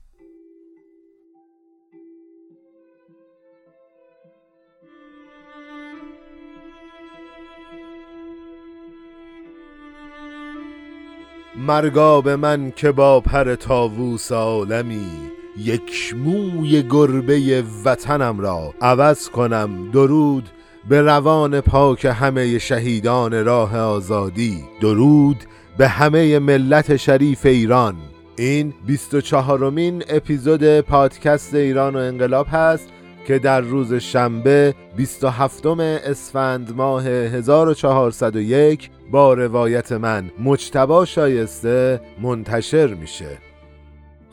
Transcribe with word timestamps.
مرگا 11.55 12.21
به 12.21 12.35
من 12.35 12.71
که 12.71 12.91
با 12.91 13.21
پر 13.21 13.55
تاووس 13.55 14.31
عالمی 14.31 15.38
یک 15.57 16.15
موی 16.17 16.83
گربه 16.83 17.63
وطنم 17.85 18.39
را 18.39 18.73
عوض 18.81 19.29
کنم 19.29 19.91
درود 19.91 20.49
به 20.89 21.01
روان 21.01 21.61
پاک 21.61 22.05
همه 22.05 22.59
شهیدان 22.59 23.45
راه 23.45 23.77
آزادی 23.77 24.63
درود 24.81 25.37
به 25.77 25.87
همه 25.87 26.39
ملت 26.39 26.95
شریف 26.95 27.45
ایران. 27.45 27.95
این 28.37 28.73
24 28.85 29.69
مین 29.69 30.03
اپیزود 30.09 30.79
پادکست 30.79 31.53
ایران 31.53 31.95
و 31.95 31.99
انقلاب 31.99 32.47
هست 32.51 32.89
که 33.27 33.39
در 33.39 33.61
روز 33.61 33.93
شنبه 33.93 34.75
27 34.95 35.65
اسفند 35.65 36.75
ماه 36.75 37.07
1401 37.07 38.89
با 39.11 39.33
روایت 39.33 39.91
من 39.91 40.31
مجتبا 40.39 41.05
شایسته 41.05 42.01
منتشر 42.21 42.93
میشه. 42.93 43.48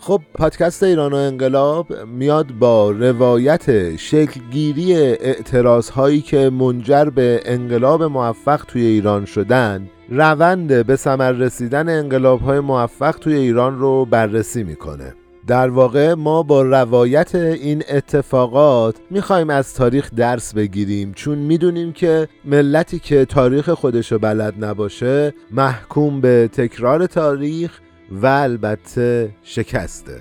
خب 0.06 0.20
پادکست 0.34 0.82
ایران 0.82 1.12
و 1.12 1.16
انقلاب 1.16 2.02
میاد 2.04 2.46
با 2.58 2.90
روایت 2.90 3.96
شکلگیری 3.96 4.94
اعتراض 4.94 5.88
هایی 5.90 6.20
که 6.20 6.50
منجر 6.50 7.04
به 7.04 7.40
انقلاب 7.44 8.02
موفق 8.02 8.64
توی 8.64 8.84
ایران 8.84 9.24
شدن 9.24 9.88
روند 10.08 10.86
به 10.86 10.96
ثمر 10.96 11.32
رسیدن 11.32 11.88
انقلاب 11.88 12.40
های 12.40 12.60
موفق 12.60 13.16
توی 13.18 13.34
ایران 13.34 13.78
رو 13.78 14.04
بررسی 14.04 14.64
می‌کنه. 14.64 15.14
در 15.46 15.68
واقع 15.68 16.14
ما 16.14 16.42
با 16.42 16.62
روایت 16.62 17.34
این 17.34 17.82
اتفاقات 17.90 18.96
می‌خوایم 19.10 19.50
از 19.50 19.74
تاریخ 19.74 20.10
درس 20.16 20.54
بگیریم 20.54 21.12
چون 21.12 21.38
می‌دونیم 21.38 21.92
که 21.92 22.28
ملتی 22.44 22.98
که 22.98 23.24
تاریخ 23.24 23.70
خودشو 23.70 24.18
بلد 24.18 24.64
نباشه 24.64 25.34
محکوم 25.50 26.20
به 26.20 26.48
تکرار 26.52 27.06
تاریخ 27.06 27.80
و 28.10 28.26
البته 28.26 29.30
شکسته 29.42 30.20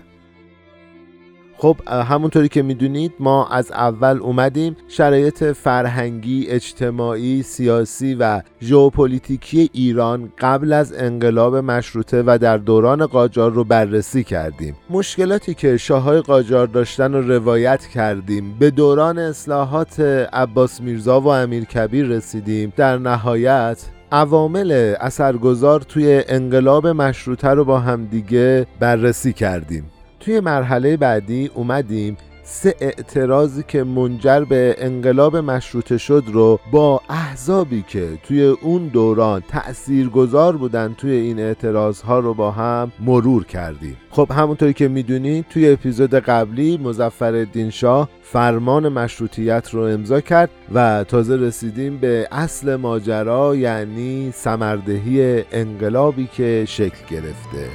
خب 1.58 1.78
همونطوری 1.88 2.48
که 2.48 2.62
می‌دونید 2.62 3.14
ما 3.20 3.48
از 3.48 3.72
اول 3.72 4.18
اومدیم 4.22 4.78
شرایط 4.88 5.44
فرهنگی، 5.44 6.48
اجتماعی، 6.48 7.44
سیاسی 7.44 8.16
و 8.16 8.42
ژئوپلیتیکی 8.62 9.70
ایران 9.74 10.32
قبل 10.40 10.74
از 10.74 10.94
انقلاب 10.94 11.56
مشروطه 11.56 12.24
و 12.26 12.38
در 12.42 12.58
دوران 12.58 13.06
قاجار 13.06 13.52
رو 13.52 13.64
بررسی 13.64 14.24
کردیم. 14.24 14.76
مشکلاتی 14.90 15.54
که 15.54 15.78
شاههای 15.78 16.22
قاجار 16.22 16.68
داشتن 16.68 17.14
رو 17.14 17.32
روایت 17.32 17.86
کردیم. 17.86 18.56
به 18.60 18.72
دوران 18.72 19.20
اصلاحات 19.20 20.00
عباس 20.34 20.82
میرزا 20.82 21.22
و 21.22 21.28
امیر 21.28 21.64
کبیر 21.64 22.06
رسیدیم. 22.06 22.74
در 22.76 22.98
نهایت 22.98 23.86
عوامل 24.16 24.96
اثرگذار 25.00 25.82
توی 25.82 26.24
انقلاب 26.28 26.88
مشروطه 26.88 27.48
رو 27.48 27.66
با 27.66 27.80
همدیگه 27.80 28.68
بررسی 28.80 29.34
کردیم. 29.34 29.84
توی 30.20 30.40
مرحله 30.40 30.98
بعدی 30.98 31.52
اومدیم 31.56 32.18
سه 32.48 32.76
اعتراضی 32.80 33.64
که 33.68 33.84
منجر 33.84 34.44
به 34.44 34.76
انقلاب 34.78 35.38
مشروطه 35.38 35.98
شد 35.98 36.24
رو 36.28 36.60
با 36.72 37.02
احزابی 37.10 37.84
که 37.88 38.08
توی 38.24 38.44
اون 38.44 38.88
دوران 38.88 39.44
تأثیر 39.48 40.10
گذار 40.10 40.58
بودن 40.58 40.96
توی 40.98 41.12
این 41.12 41.40
اعتراض 41.40 42.02
ها 42.02 42.20
رو 42.20 42.34
با 42.34 42.52
هم 42.52 42.92
مرور 43.00 43.46
کردیم. 43.46 43.98
خب 44.12 44.32
همونطوری 44.32 44.74
که 44.74 44.88
می‌دونید 44.88 45.46
توی 45.50 45.70
اپیزود 45.70 46.16
قبلی 46.16 46.78
مزفر 46.78 47.46
شاه 47.70 48.10
فرمان 48.24 48.90
مشروطیت 48.90 49.70
رو 49.74 49.82
امضا 49.82 50.22
کرد 50.22 50.50
و 50.74 51.04
تازه 51.04 51.36
رسیدیم 51.36 51.98
به 51.98 52.28
اصل 52.32 52.76
ماجرا 52.76 53.56
یعنی 53.56 54.32
سمردهی 54.32 55.44
انقلابی 55.52 56.30
که 56.34 56.66
شکل 56.68 57.06
گرفته. 57.10 57.68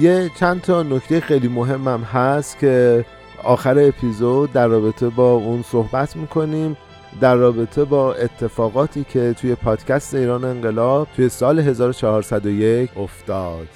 یه 0.00 0.30
چند 0.40 0.60
تا 0.60 0.82
نکته 0.82 1.20
خیلی 1.20 1.48
مهم 1.48 1.88
هم 1.88 2.00
هست 2.00 2.58
که 2.58 3.04
آخر 3.48 3.78
اپیزود 3.78 4.52
در 4.52 4.66
رابطه 4.66 5.08
با 5.08 5.32
اون 5.32 5.62
صحبت 5.62 6.16
می‌کنیم 6.16 6.76
در 7.20 7.34
رابطه 7.34 7.84
با 7.84 8.14
اتفاقاتی 8.14 9.04
که 9.04 9.34
توی 9.40 9.54
پادکست 9.54 10.14
ایران 10.14 10.44
انقلاب 10.44 11.08
توی 11.16 11.28
سال 11.28 11.58
1401 11.58 12.90
افتاد. 12.96 13.68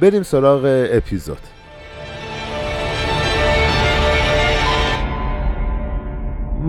بریم 0.00 0.22
سراغ 0.22 0.86
اپیزود. 0.92 1.59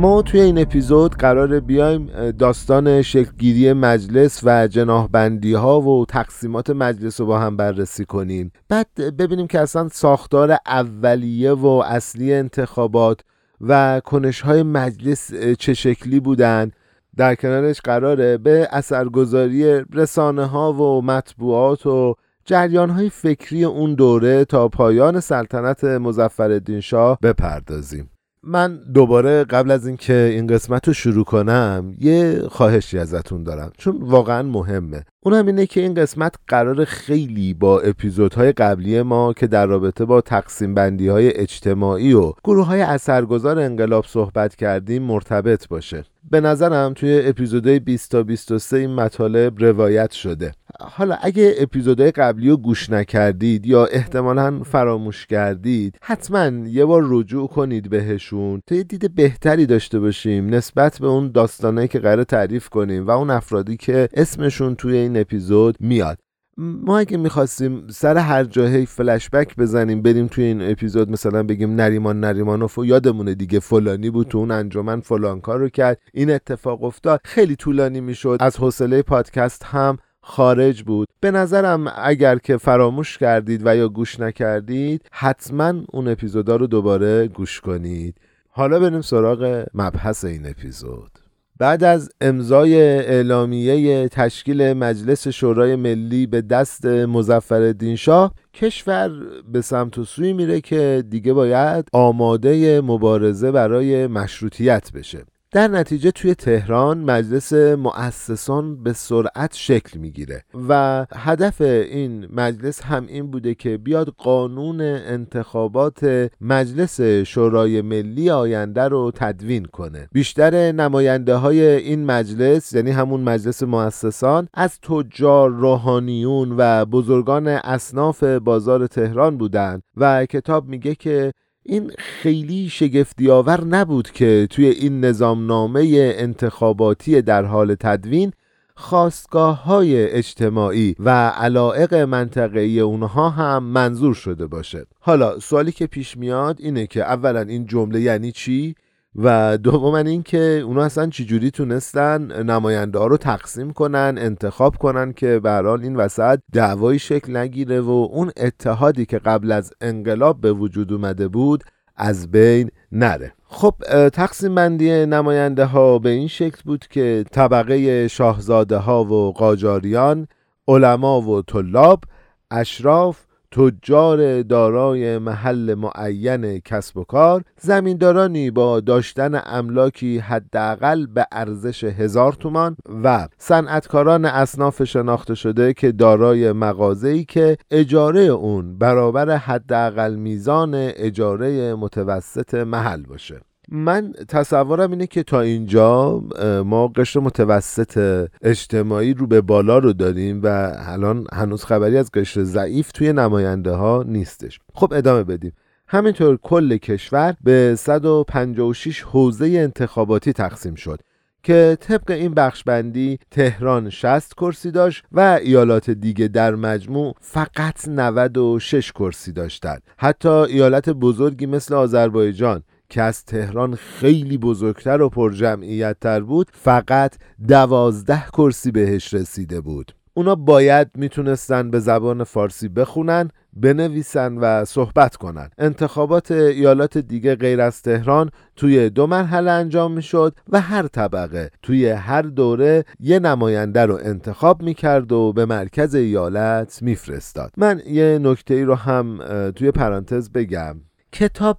ما 0.01 0.21
توی 0.21 0.39
این 0.39 0.57
اپیزود 0.57 1.15
قرار 1.15 1.59
بیایم 1.59 2.31
داستان 2.31 3.01
شکلگیری 3.01 3.73
مجلس 3.73 4.41
و 4.43 4.67
جناهبندی 4.67 5.53
ها 5.53 5.81
و 5.81 6.05
تقسیمات 6.05 6.69
مجلس 6.69 7.19
رو 7.19 7.25
با 7.25 7.39
هم 7.39 7.57
بررسی 7.57 8.05
کنیم. 8.05 8.51
بعد 8.69 8.87
ببینیم 8.95 9.47
که 9.47 9.59
اصلا 9.59 9.87
ساختار 9.87 10.57
اولیه 10.65 11.51
و 11.51 11.67
اصلی 11.67 12.33
انتخابات 12.33 13.21
و 13.61 14.01
کنش 14.05 14.41
های 14.41 14.63
مجلس 14.63 15.33
چه 15.59 15.73
شکلی 15.73 16.19
بودن. 16.19 16.71
در 17.17 17.35
کنارش 17.35 17.81
قراره 17.81 18.37
به 18.37 18.67
اثرگذاری 18.71 19.81
رسانه 19.93 20.45
ها 20.45 20.73
و 20.73 21.01
مطبوعات 21.01 21.85
و 21.85 22.15
جریان 22.45 22.89
های 22.89 23.09
فکری 23.09 23.63
اون 23.63 23.95
دوره 23.95 24.45
تا 24.45 24.67
پایان 24.67 25.19
سلطنت 25.19 25.83
مزفر 25.83 26.79
شاه 26.79 27.19
بپردازیم. 27.23 28.10
من 28.43 28.79
دوباره 28.93 29.43
قبل 29.43 29.71
از 29.71 29.87
اینکه 29.87 30.13
این 30.13 30.47
قسمت 30.47 30.87
رو 30.87 30.93
شروع 30.93 31.23
کنم 31.23 31.95
یه 31.99 32.41
خواهشی 32.49 32.97
ازتون 32.97 33.43
دارم. 33.43 33.71
چون 33.77 33.97
واقعا 34.01 34.43
مهمه. 34.43 35.03
اونم 35.23 35.45
اینه 35.45 35.65
که 35.65 35.81
این 35.81 35.93
قسمت 35.93 36.35
قرار 36.47 36.85
خیلی 36.85 37.53
با 37.53 37.81
اپیزودهای 37.81 38.51
قبلی 38.51 39.01
ما 39.01 39.33
که 39.33 39.47
در 39.47 39.65
رابطه 39.65 40.05
با 40.05 40.21
تقسیم 40.21 40.73
بندی 40.73 41.07
های 41.07 41.37
اجتماعی 41.37 42.13
و 42.13 42.33
گروه 42.43 42.65
های 42.65 42.81
اثرگذار 42.81 43.59
انقلاب 43.59 44.05
صحبت 44.05 44.55
کردیم 44.55 45.03
مرتبط 45.03 45.67
باشه. 45.67 46.05
به 46.31 46.41
نظرم 46.41 46.93
توی 46.93 47.21
اپیزودهای 47.25 47.79
20 47.79 48.11
تا 48.11 48.23
23 48.23 48.77
این 48.77 48.95
مطالب 48.95 49.63
روایت 49.63 50.11
شده. 50.11 50.51
حالا 50.79 51.17
اگه 51.21 51.55
اپیزودهای 51.57 52.11
قبلی 52.11 52.49
رو 52.49 52.57
گوش 52.57 52.89
نکردید 52.89 53.65
یا 53.65 53.85
احتمالا 53.85 54.63
فراموش 54.63 55.27
کردید 55.27 55.97
حتما 56.01 56.67
یه 56.67 56.85
بار 56.85 57.03
رجوع 57.05 57.47
کنید 57.47 57.89
بهشون 57.89 58.61
تا 58.67 58.75
یه 58.75 58.83
دید 58.83 59.15
بهتری 59.15 59.65
داشته 59.65 59.99
باشیم 59.99 60.53
نسبت 60.53 60.99
به 60.99 61.07
اون 61.07 61.31
داستانهایی 61.31 61.87
که 61.87 61.99
قرار 61.99 62.23
تعریف 62.23 62.69
کنیم 62.69 63.07
و 63.07 63.11
اون 63.11 63.29
افرادی 63.29 63.77
که 63.77 64.09
اسمشون 64.13 64.75
توی 64.75 64.97
این 64.97 65.17
اپیزود 65.17 65.75
میاد. 65.79 66.17
ما 66.57 66.99
اگه 66.99 67.17
می‌خواستیم 67.17 67.87
سر 67.89 68.17
هر 68.17 68.43
جاهی 68.43 68.85
فلشبک 68.85 69.55
بزنیم 69.55 70.01
بریم 70.01 70.27
توی 70.27 70.43
این 70.43 70.71
اپیزود 70.71 71.11
مثلا 71.11 71.43
بگیم 71.43 71.75
نریمان 71.75 72.19
نریمانوف 72.19 72.77
و 72.77 72.85
یادمونه 72.85 73.35
دیگه 73.35 73.59
فلانی 73.59 74.09
بود 74.09 74.27
تو 74.27 74.37
اون 74.37 74.51
انجمن 74.51 74.99
فلان 74.99 75.41
کار 75.41 75.59
رو 75.59 75.69
کرد 75.69 75.97
این 76.13 76.31
اتفاق 76.31 76.83
افتاد 76.83 77.19
خیلی 77.23 77.55
طولانی 77.55 78.01
می‌شد 78.01 78.37
از 78.39 78.57
حوصله 78.57 79.01
پادکست 79.01 79.63
هم 79.63 79.97
خارج 80.31 80.83
بود. 80.83 81.07
به 81.19 81.31
نظرم 81.31 81.93
اگر 81.95 82.37
که 82.37 82.57
فراموش 82.57 83.17
کردید 83.17 83.61
و 83.65 83.75
یا 83.75 83.87
گوش 83.87 84.19
نکردید 84.19 85.05
حتما 85.11 85.73
اون 85.91 86.07
اپیزودا 86.07 86.55
رو 86.55 86.67
دوباره 86.67 87.27
گوش 87.27 87.61
کنید. 87.61 88.15
حالا 88.49 88.79
بریم 88.79 89.01
سراغ 89.01 89.65
مبحث 89.73 90.25
این 90.25 90.49
اپیزود. 90.49 91.11
بعد 91.57 91.83
از 91.83 92.09
امضای 92.21 92.81
اعلامیه 92.81 94.07
تشکیل 94.09 94.73
مجلس 94.73 95.27
شورای 95.27 95.75
ملی 95.75 96.27
به 96.27 96.41
دست 96.41 96.85
مزفر 96.85 97.95
شاه 97.95 98.33
کشور 98.53 99.11
به 99.51 99.61
سمت 99.61 99.97
و 99.97 100.03
سوی 100.03 100.33
میره 100.33 100.61
که 100.61 101.03
دیگه 101.09 101.33
باید 101.33 101.87
آماده 101.93 102.81
مبارزه 102.81 103.51
برای 103.51 104.07
مشروطیت 104.07 104.91
بشه. 104.91 105.25
در 105.53 105.67
نتیجه 105.67 106.11
توی 106.11 106.35
تهران 106.35 106.97
مجلس 106.97 107.53
مؤسسان 107.53 108.83
به 108.83 108.93
سرعت 108.93 109.55
شکل 109.55 109.99
می‌گیره 109.99 110.43
و 110.69 111.05
هدف 111.15 111.61
این 111.61 112.27
مجلس 112.33 112.81
هم 112.81 113.05
این 113.07 113.31
بوده 113.31 113.55
که 113.55 113.77
بیاد 113.77 114.07
قانون 114.17 114.81
انتخابات 114.81 116.29
مجلس 116.41 117.01
شورای 117.01 117.81
ملی 117.81 118.29
آینده 118.29 118.81
رو 118.81 119.11
تدوین 119.15 119.65
کنه. 119.65 120.07
بیشتر 120.11 120.71
نماینده 120.71 121.35
های 121.35 121.61
این 121.61 122.05
مجلس 122.05 122.73
یعنی 122.73 122.91
همون 122.91 123.21
مجلس 123.21 123.63
مؤسسان 123.63 124.47
از 124.53 124.79
تجار 124.79 125.49
روحانیون 125.49 126.55
و 126.57 126.85
بزرگان 126.85 127.47
اصناف 127.47 128.23
بازار 128.23 128.87
تهران 128.87 129.37
بودند 129.37 129.83
و 129.97 130.25
کتاب 130.25 130.67
میگه 130.67 130.95
که 130.95 131.33
این 131.63 131.91
خیلی 131.97 132.69
شگفتی 132.69 133.29
آور 133.31 133.63
نبود 133.63 134.11
که 134.11 134.47
توی 134.49 134.65
این 134.65 135.05
نظامنامه 135.05 136.13
انتخاباتی 136.17 137.21
در 137.21 137.45
حال 137.45 137.75
تدوین 137.75 138.31
خواستگاه 138.75 139.63
های 139.63 140.11
اجتماعی 140.11 140.95
و 140.99 141.29
علائق 141.29 141.93
منطقه‌ای 141.93 142.79
اونها 142.79 143.29
هم 143.29 143.63
منظور 143.63 144.13
شده 144.13 144.47
باشه 144.47 144.85
حالا 144.99 145.39
سوالی 145.39 145.71
که 145.71 145.87
پیش 145.87 146.17
میاد 146.17 146.57
اینه 146.59 146.87
که 146.87 147.03
اولا 147.03 147.41
این 147.41 147.65
جمله 147.65 148.01
یعنی 148.01 148.31
چی؟ 148.31 148.75
و 149.15 149.57
دوما 149.57 149.97
اینکه 149.97 150.63
اونا 150.65 150.83
اصلا 150.83 151.07
چجوری 151.09 151.51
تونستن 151.51 152.43
نماینده 152.43 152.99
ها 152.99 153.07
رو 153.07 153.17
تقسیم 153.17 153.73
کنن 153.73 154.15
انتخاب 154.17 154.75
کنن 154.75 155.13
که 155.13 155.39
برحال 155.39 155.83
این 155.83 155.95
وسط 155.95 156.39
دعوایی 156.53 156.99
شکل 156.99 157.37
نگیره 157.37 157.81
و 157.81 158.07
اون 158.11 158.31
اتحادی 158.37 159.05
که 159.05 159.19
قبل 159.19 159.51
از 159.51 159.73
انقلاب 159.81 160.41
به 160.41 160.53
وجود 160.53 160.93
اومده 160.93 161.27
بود 161.27 161.63
از 161.95 162.31
بین 162.31 162.71
نره. 162.91 163.33
خب 163.45 163.73
تقسیم 164.09 164.55
بندی 164.55 165.05
نماینده 165.05 165.65
ها 165.65 165.99
به 165.99 166.09
این 166.09 166.27
شکل 166.27 166.61
بود 166.65 166.85
که 166.89 167.25
طبقه 167.31 168.07
شاهزاده 168.07 168.77
ها 168.77 169.03
و 169.03 169.33
قاجاریان 169.33 170.27
علما 170.67 171.21
و 171.21 171.41
طلاب 171.41 172.03
اشراف 172.51 173.25
تجار 173.51 174.41
دارای 174.41 175.17
محل 175.17 175.73
معین 175.73 176.59
کسب 176.59 176.97
و 176.97 177.03
کار 177.03 177.43
زمیندارانی 177.57 178.51
با 178.51 178.79
داشتن 178.79 179.41
املاکی 179.45 180.17
حداقل 180.17 181.05
به 181.05 181.27
ارزش 181.31 181.83
هزار 181.83 182.33
تومان 182.33 182.77
و 183.03 183.27
صنعتکاران 183.37 184.25
اصناف 184.25 184.83
شناخته 184.83 185.35
شده 185.35 185.73
که 185.73 185.91
دارای 185.91 186.51
مغازه‌ای 186.51 187.23
که 187.23 187.57
اجاره 187.71 188.21
اون 188.21 188.77
برابر 188.77 189.37
حداقل 189.37 190.15
میزان 190.15 190.71
اجاره 190.75 191.75
متوسط 191.75 192.53
محل 192.53 193.01
باشه. 193.03 193.41
من 193.71 194.13
تصورم 194.27 194.91
اینه 194.91 195.07
که 195.07 195.23
تا 195.23 195.41
اینجا 195.41 196.23
ما 196.65 196.87
قشر 196.87 197.19
متوسط 197.19 198.27
اجتماعی 198.41 199.13
رو 199.13 199.27
به 199.27 199.41
بالا 199.41 199.77
رو 199.77 199.93
داریم 199.93 200.41
و 200.43 200.71
الان 200.75 201.27
هنوز 201.33 201.65
خبری 201.65 201.97
از 201.97 202.11
قشر 202.11 202.43
ضعیف 202.43 202.91
توی 202.91 203.13
نماینده 203.13 203.71
ها 203.71 204.03
نیستش 204.07 204.59
خب 204.73 204.93
ادامه 204.93 205.23
بدیم 205.23 205.53
همینطور 205.87 206.37
کل 206.37 206.77
کشور 206.77 207.35
به 207.43 207.75
156 207.77 209.01
حوزه 209.01 209.45
انتخاباتی 209.45 210.33
تقسیم 210.33 210.75
شد 210.75 210.99
که 211.43 211.77
طبق 211.79 212.11
این 212.11 212.33
بخشبندی 212.33 213.19
تهران 213.31 213.89
60 213.89 214.33
کرسی 214.33 214.71
داشت 214.71 215.03
و 215.11 215.39
ایالات 215.41 215.89
دیگه 215.89 216.27
در 216.27 216.55
مجموع 216.55 217.15
فقط 217.19 217.87
96 217.87 218.91
کرسی 218.91 219.31
داشتند. 219.31 219.81
حتی 219.97 220.29
ایالت 220.29 220.89
بزرگی 220.89 221.45
مثل 221.45 221.73
آذربایجان 221.73 222.63
که 222.91 223.01
از 223.01 223.25
تهران 223.25 223.75
خیلی 223.75 224.37
بزرگتر 224.37 225.01
و 225.01 225.09
پر 225.09 225.31
جمعیت 225.31 225.97
تر 226.01 226.19
بود 226.19 226.47
فقط 226.53 227.15
دوازده 227.47 228.23
کرسی 228.37 228.71
بهش 228.71 229.13
رسیده 229.13 229.61
بود. 229.61 229.91
اونا 230.13 230.35
باید 230.35 230.87
می‌تونستن 230.95 231.71
به 231.71 231.79
زبان 231.79 232.23
فارسی 232.23 232.69
بخونن 232.69 233.29
بنویسن 233.53 234.37
و 234.37 234.65
صحبت 234.65 235.15
کنن. 235.15 235.49
انتخابات 235.57 236.31
ایالات 236.31 236.97
دیگه 236.97 237.35
غیر 237.35 237.61
از 237.61 237.81
تهران 237.81 238.29
توی 238.55 238.89
دو 238.89 239.07
مرحله 239.07 239.51
انجام 239.51 239.91
می‌شد 239.93 240.35
و 240.49 240.61
هر 240.61 240.87
طبقه 240.87 241.49
توی 241.61 241.89
هر 241.89 242.21
دوره 242.21 242.83
یه 242.99 243.19
نماینده 243.19 243.85
رو 243.85 243.99
انتخاب 244.03 244.61
می‌کرد 244.61 245.11
و 245.11 245.33
به 245.33 245.45
مرکز 245.45 245.95
ایالت 245.95 246.81
میفرستاد. 246.81 247.51
من 247.57 247.81
یه 247.87 248.19
نکته 248.21 248.53
ای 248.53 248.63
رو 248.63 248.75
هم 248.75 249.19
توی 249.55 249.71
پرانتز 249.71 250.31
بگم. 250.31 250.75
کتاب 251.11 251.57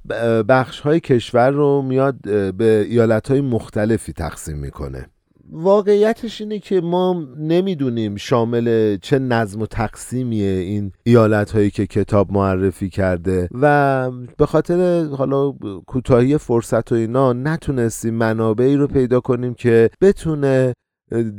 بخش 0.49 0.81
های 0.81 1.01
کشور 1.01 1.51
رو 1.51 1.83
میاد 1.83 2.17
به 2.57 2.87
ایالت 2.89 3.31
های 3.31 3.41
مختلفی 3.41 4.13
تقسیم 4.13 4.57
می‌کنه. 4.57 5.07
واقعیتش 5.55 6.41
اینه 6.41 6.59
که 6.59 6.81
ما 6.81 7.27
نمی‌دونیم 7.39 8.17
شامل 8.17 8.97
چه 8.97 9.19
نظم 9.19 9.63
و 9.63 9.67
تقسیمیه 9.67 10.51
این 10.51 10.93
ایالت 11.05 11.51
هایی 11.51 11.71
که 11.71 11.87
کتاب 11.87 12.33
معرفی 12.33 12.89
کرده 12.89 13.49
و 13.61 14.11
به 14.39 14.47
خاطر 14.47 15.05
حالا 15.05 15.55
کوتاهی 15.87 16.39
فرصت 16.39 16.93
و 16.93 16.95
اینا 16.95 17.33
نتونستیم 17.33 18.15
منابعی 18.15 18.77
رو 18.77 18.87
پیدا 18.87 19.21
کنیم 19.21 19.55
که 19.55 19.91
بتونه 20.01 20.75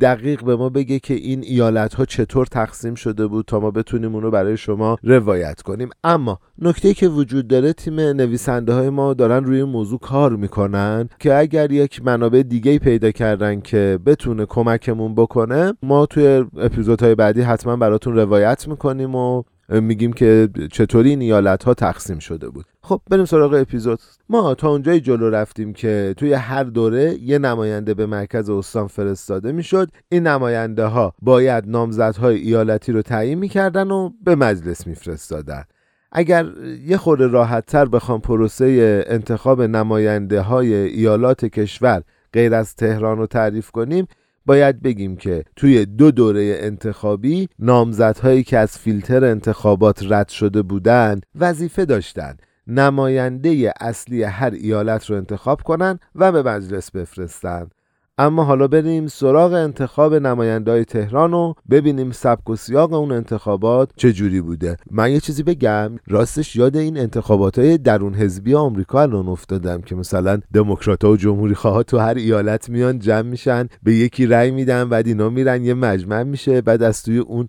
دقیق 0.02 0.44
به 0.44 0.56
ما 0.56 0.70
بگه 0.70 1.00
که 1.00 1.14
این 1.14 1.44
ایالت 1.44 1.94
ها 1.94 2.06
چطور 2.06 2.46
تقسیم 2.46 2.96
شده 2.96 3.28
بود 3.28 3.46
تا 3.46 3.60
ما 3.60 3.72
بتونیم 3.72 4.16
اونو 4.16 4.32
برای 4.32 4.58
شما 4.58 4.98
روایت 5.04 5.62
کنیم. 5.62 5.90
اما 6.04 6.40
نکته 6.60 6.94
که 6.94 7.08
وجود 7.08 7.48
داره 7.48 7.74
تیم 7.74 8.00
نویسنده 8.00 8.74
های 8.74 8.90
ما 8.90 9.14
دارن 9.14 9.44
روی 9.44 9.64
موضوع 9.64 10.00
کار 10.00 10.36
می‌کنن 10.36 11.10
که 11.20 11.36
اگر 11.36 11.72
یک 11.72 12.06
منابع 12.06 12.44
دیگه 12.44 12.80
پیدا 12.80 13.12
کردن 13.12 13.62
که 13.62 14.00
بتونه 14.06 14.46
کمکمون 14.46 15.16
بکنه 15.16 15.74
ما 15.84 16.06
توی 16.06 16.46
اپیزودهای 16.58 17.16
بعدی 17.16 17.42
حتما 17.42 17.76
براتون 17.76 18.16
روایت 18.16 18.68
می‌کنیم 18.68 19.16
و 19.16 19.44
میگیم 19.70 20.14
که 20.14 20.50
چطوری 20.72 21.10
این 21.10 21.22
ایالت 21.22 21.64
ها 21.64 21.74
تقسیم 21.74 22.20
شده 22.20 22.50
بود. 22.50 22.66
خب 22.82 23.02
بریم 23.10 23.26
سراغ 23.26 23.54
اپیزود. 23.54 24.00
ما 24.30 24.56
تا 24.56 24.70
اونجای 24.70 25.00
جلو 25.00 25.30
رفتیم 25.30 25.74
که 25.74 26.14
توی 26.18 26.34
هر 26.34 26.64
دوره 26.64 27.14
یه 27.22 27.38
نماینده 27.38 27.94
به 27.94 28.06
مرکز 28.06 28.50
استان 28.50 28.88
فرستاده 28.88 29.52
می‌شد. 29.52 29.90
این 30.10 30.28
نماینده 30.28 30.86
ها 30.86 31.14
باید 31.22 31.64
نامزدهای 31.68 32.38
ایالتی 32.38 32.92
رو 32.92 33.02
تعیین 33.02 33.40
می‌کردن 33.40 33.92
و 33.92 34.10
به 34.24 34.36
مجلس 34.36 34.88
میفرستادن. 34.88 35.64
اگر 36.12 36.46
یه 36.86 36.98
خورده 36.98 37.28
راحت 37.28 37.66
تر 37.66 37.86
بخوام 37.86 38.22
پروسه 38.22 39.06
انتخاب 39.08 39.62
نماینده 39.62 40.42
های 40.42 40.74
ایالات 40.74 41.46
کشور 41.46 42.04
غیر 42.34 42.54
از 42.54 42.76
تهران 42.76 43.18
رو 43.18 43.28
تعریف 43.28 43.72
کنیم 43.72 44.08
باید 44.46 44.82
بگیم 44.82 45.16
که 45.16 45.44
توی 45.56 45.86
دو 45.86 46.12
دوره 46.12 46.58
انتخابی 46.60 47.50
نامزدهایی 47.60 48.44
که 48.44 48.58
از 48.58 48.78
فیلتر 48.78 49.26
انتخابات 49.26 50.04
رد 50.12 50.30
شده 50.30 50.62
بودند 50.62 51.26
وظیفه 51.36 51.86
داشتند 51.86 52.42
نماینده 52.68 53.74
اصلی 53.82 54.24
هر 54.24 54.52
ایالت 54.52 55.06
رو 55.06 55.16
انتخاب 55.16 55.62
کنند 55.62 56.00
و 56.16 56.32
به 56.32 56.44
مجلس 56.44 56.92
بفرستند 56.92 57.72
اما 58.18 58.44
حالا 58.44 58.68
بریم 58.68 59.08
سراغ 59.08 59.54
انتخاب 59.54 60.16
نمایندهای 60.16 60.86
تهران 60.86 61.34
و 61.34 61.54
ببینیم 61.70 62.12
سبک 62.12 62.50
و 62.50 62.56
سیاق 62.56 62.94
اون 62.94 63.12
انتخابات 63.12 63.90
چجوری 63.96 64.42
بوده. 64.42 64.78
من 64.92 65.12
یه 65.12 65.20
چیزی 65.20 65.44
بگم 65.44 65.92
راستش 66.08 66.56
یاد 66.56 66.78
این 66.78 66.98
انتخابات 66.98 67.60
های 67.60 67.78
درون 67.78 68.14
حزبی 68.16 68.56
آمریکا 68.56 69.02
الان 69.02 69.28
افتادم 69.28 69.82
که 69.82 69.96
مثلا 69.96 70.40
دموکرات 70.54 71.04
و 71.04 71.18
جمهوری 71.18 71.56
خواه 71.56 71.84
تو 71.84 71.98
هر 71.98 72.14
ایالت 72.14 72.70
میان 72.70 73.00
جمع 73.00 73.22
میشن 73.22 73.68
به 73.84 73.94
یکی 73.94 74.26
رأی 74.26 74.52
میدن 74.52 74.90
بعد 74.90 75.08
اینا 75.08 75.30
میرن 75.30 75.64
یه 75.64 75.74
مجمع 75.74 76.24
میشه 76.24 76.62
بعد 76.62 76.84
از 76.84 77.04
توی 77.04 77.18
اون 77.18 77.48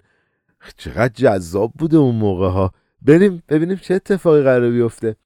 چقدر 0.77 1.13
جذاب 1.15 1.73
بوده 1.79 1.97
اون 1.97 2.15
موقع 2.15 2.49
ها 2.49 2.73
بریم 3.03 3.43
ببینیم 3.49 3.77
چه 3.77 3.95
اتفاقی 3.95 4.43
قرار 4.43 4.71
بیفته. 4.71 5.17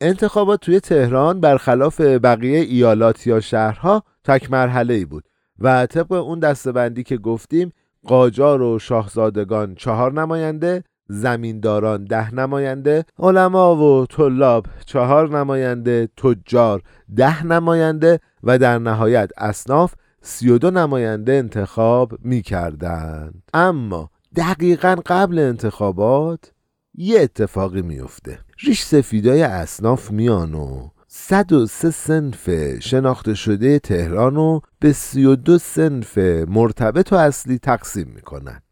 انتخابات 0.00 0.60
توی 0.60 0.80
تهران 0.80 1.40
برخلاف 1.40 2.00
بقیه 2.00 2.58
ایالات 2.58 3.26
یا 3.26 3.40
شهرها 3.40 4.02
تک 4.24 4.50
مرحله 4.50 4.94
ای 4.94 5.04
بود 5.04 5.24
و 5.58 5.86
طبق 5.86 6.12
اون 6.12 6.38
دستبندی 6.38 7.02
که 7.02 7.16
گفتیم 7.16 7.72
قاجار 8.06 8.62
و 8.62 8.78
شاهزادگان 8.78 9.74
چهار 9.74 10.12
نماینده 10.12 10.84
زمینداران 11.08 12.04
ده 12.04 12.34
نماینده 12.34 13.04
علما 13.18 13.76
و 13.76 14.06
طلاب 14.06 14.66
چهار 14.86 15.38
نماینده 15.38 16.08
تجار 16.16 16.82
ده 17.16 17.46
نماینده 17.46 18.20
و 18.42 18.58
در 18.58 18.78
نهایت 18.78 19.30
اصناف 19.36 19.94
سی 20.22 20.50
و 20.50 20.58
دو 20.58 20.70
نماینده 20.70 21.32
انتخاب 21.32 22.12
می 22.22 22.42
کردن. 22.42 23.32
اما 23.54 24.10
دقیقا 24.36 24.96
قبل 25.06 25.38
انتخابات 25.38 26.52
یه 27.00 27.20
اتفاقی 27.20 27.82
میفته 27.82 28.38
ریش 28.64 28.82
سفیدای 28.82 29.42
اصناف 29.42 30.10
میان 30.10 30.54
و 30.54 30.88
103 31.08 31.90
سنف 31.90 32.50
شناخته 32.80 33.34
شده 33.34 33.78
تهران 33.78 34.34
رو 34.34 34.60
به 34.80 34.92
32 34.92 35.58
سنف 35.58 36.18
مرتبط 36.48 37.12
و 37.12 37.16
اصلی 37.16 37.58
تقسیم 37.58 38.12
می‌کنن. 38.14 38.62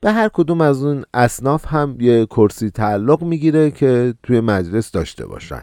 به 0.00 0.12
هر 0.12 0.28
کدوم 0.28 0.60
از 0.60 0.84
اون 0.84 1.04
اصناف 1.14 1.66
هم 1.66 1.96
یه 2.00 2.26
کرسی 2.26 2.70
تعلق 2.70 3.22
می‌گیره 3.22 3.70
که 3.70 4.14
توی 4.22 4.40
مجلس 4.40 4.90
داشته 4.90 5.26
باشن. 5.26 5.62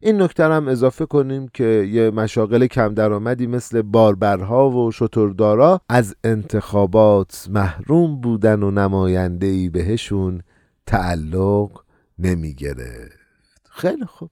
این 0.00 0.22
نکته 0.22 0.44
هم 0.44 0.68
اضافه 0.68 1.06
کنیم 1.06 1.48
که 1.48 1.88
یه 1.92 2.10
مشاغل 2.10 2.66
کم 2.66 2.94
درآمدی 2.94 3.46
مثل 3.46 3.82
باربرها 3.82 4.70
و 4.70 4.92
شتردارا 4.92 5.80
از 5.88 6.16
انتخابات 6.24 7.46
محروم 7.50 8.20
بودن 8.20 8.62
و 8.62 8.70
نمایندهی 8.70 9.68
بهشون 9.68 10.42
تعلق 10.86 11.84
نمی‌گرفت. 12.18 13.68
خیلی 13.70 14.04
خوب. 14.04 14.30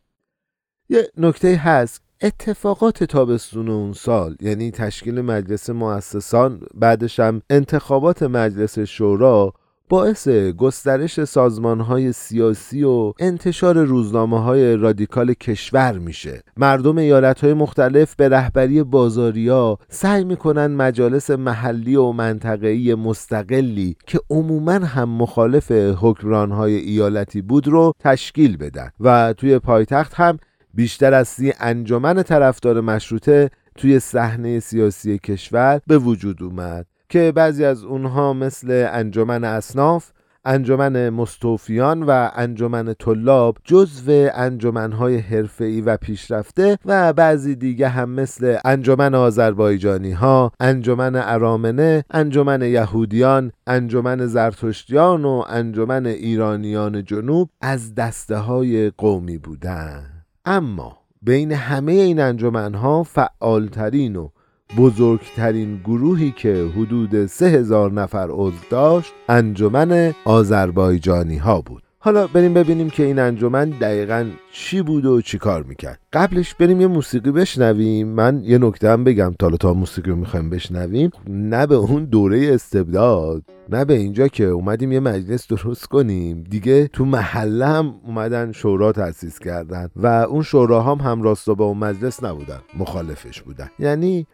یه 0.89 1.09
نکته 1.17 1.57
هست. 1.57 2.03
اتفاقات 2.23 3.05
تابستون 3.05 3.69
اون 3.69 3.93
سال 3.93 4.37
یعنی 4.41 4.71
تشکیل 4.71 5.21
مجلس 5.21 5.71
مؤسسان 5.71 6.67
بعدش 6.75 7.21
هم 7.21 7.43
انتخابات 7.51 8.23
مجلس 8.23 8.79
شورا 8.79 9.55
باعث 9.89 10.29
گسترش 10.29 11.25
سازمان 11.25 11.81
های 11.81 12.13
سیاسی 12.13 12.85
و 12.85 13.13
انتشار 13.19 13.85
روزنامه 13.85 14.43
های 14.43 14.77
رادیکال 14.77 15.33
کشور 15.33 15.99
میشه. 15.99 16.43
مردم 16.57 16.99
ایالت 16.99 17.45
های 17.45 17.55
مختلف 17.55 18.15
به 18.15 18.29
رهبری 18.29 18.83
بازاریا 18.83 19.79
سعی 19.89 20.25
می‌کنن 20.25 20.67
مجالس 20.67 21.31
محلی 21.31 21.97
و 21.97 22.13
منطقه‌ای 22.13 22.95
مستقلی 22.95 23.97
که 24.07 24.21
عموما 24.31 24.73
هم 24.73 25.09
مخالف 25.09 25.73
حکمران 25.73 26.53
های 26.53 26.75
ایالتی 26.75 27.43
بود 27.43 27.69
رو 27.69 27.93
تشکیل 27.99 28.57
بدن 28.57 28.91
و 29.01 29.33
توی 29.33 29.59
پایتخت 29.59 30.15
هم 30.15 30.39
بیشتر 30.75 31.15
از 31.15 31.29
سی 31.29 31.53
انجمن 31.61 32.23
طرفدار 32.23 32.81
مشروطه 32.81 33.51
توی 33.75 34.01
صحنه 34.01 34.61
سیاسی 34.61 35.19
کشور 35.19 35.81
به 35.87 35.99
وجود 35.99 36.43
اومد. 36.43 36.87
که 37.13 37.33
بعضی 37.33 37.65
از 37.65 37.85
اونها 37.85 38.33
مثل 38.33 38.89
انجمن 38.93 39.45
اصناف 39.45 40.11
انجمن 40.45 41.11
مستوفیان 41.11 42.03
و 42.03 42.31
انجمن 42.35 42.95
طلاب 42.95 43.57
جزو 43.65 44.29
انجمنهای 44.35 45.17
حرفه‌ای 45.17 45.81
و 45.81 45.97
پیشرفته 45.97 46.79
و 46.85 47.13
بعضی 47.13 47.55
دیگه 47.55 47.89
هم 47.89 48.11
مثل 48.11 48.59
انجمن 48.65 49.15
آذربایجانی 49.15 50.13
ها، 50.13 50.53
انجمن 50.61 51.17
ارامنه، 51.17 52.05
انجمن 52.11 52.63
یهودیان، 52.63 53.53
انجمن 53.67 54.27
زرتشتیان 54.27 55.25
و 55.25 55.45
انجمن 55.49 56.07
ایرانیان 56.07 57.05
جنوب 57.05 57.51
از 57.61 57.95
دسته 57.95 58.37
های 58.37 58.91
قومی 58.91 59.39
بودن. 59.39 60.05
اما 60.45 60.99
بین 61.23 61.53
همه 61.53 61.93
این 61.93 62.21
انجمنها 62.21 63.03
فعالترین 63.03 64.17
و 64.17 64.29
بزرگترین 64.77 65.81
گروهی 65.85 66.31
که 66.31 66.67
حدود 66.77 67.27
سه 67.27 67.47
هزار 67.47 67.93
نفر 67.93 68.29
عضو 68.31 68.59
داشت 68.71 69.13
انجمن 69.29 70.15
آذربایجانی 70.25 71.37
ها 71.37 71.61
بود. 71.61 71.83
حالا 72.05 72.27
بریم 72.27 72.55
ببینیم 72.55 72.91
که 72.91 73.03
این 73.03 73.19
انجمن 73.19 73.71
دقیقا 73.71 74.31
چی 74.53 74.83
بود 74.83 75.07
و 75.07 75.21
چی 75.21 75.39
کار 75.39 75.63
می‌کرد. 75.63 75.99
قبلش 76.13 76.55
بریم 76.55 76.81
یه 76.81 76.87
موسیقی 76.87 77.31
بشنویم. 77.31 78.09
من 78.09 78.43
یه 78.45 78.59
نکته 78.59 78.91
هم 78.91 79.05
بگم 79.05 79.35
تا 79.39 79.51
تا 79.51 79.75
موسیقی 79.75 80.11
رو 80.11 80.17
می‌خوایم 80.17 80.51
بشنویم. 80.51 81.11
نه 81.29 81.67
به 81.67 81.75
اون 81.75 82.05
دوره 82.05 82.55
استبداد 82.55 83.43
نه 83.69 83.85
به 83.85 83.95
اینجا 83.95 84.29
که 84.29 84.45
اومدیم 84.45 84.93
یه 84.93 85.01
مجلس 85.01 85.49
درست 85.49 85.87
کنیم. 85.87 86.45
دیگه 86.51 86.89
تو 86.89 87.05
محله 87.05 87.67
هم 87.67 87.95
اومدن 88.07 88.53
شورا 88.53 88.93
تأسیس 88.93 89.39
کردن 89.39 89.89
و 89.97 90.07
اون 90.07 90.43
شوراها 90.43 90.95
هم 90.95 91.11
همراستا 91.11 91.55
با 91.55 91.65
اون 91.65 91.79
مجلس 91.79 92.25
نبودن. 92.25 92.61
مخالفش 92.79 93.43
بودن. 93.43 93.69
یعنی 93.79 94.27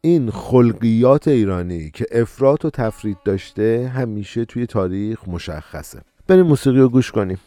این 0.00 0.30
خلقیات 0.30 1.28
ایرانی 1.28 1.90
که 1.90 2.06
افراط 2.12 2.64
و 2.64 2.70
تفرید 2.70 3.16
داشته 3.24 3.92
همیشه 3.94 4.44
توی 4.44 4.66
تاریخ 4.66 5.28
مشخصه. 5.28 6.00
بریم 6.28 6.46
موسیقی 6.46 6.78
رو 6.78 6.88
گوش 6.88 7.12
کنیم. 7.12 7.38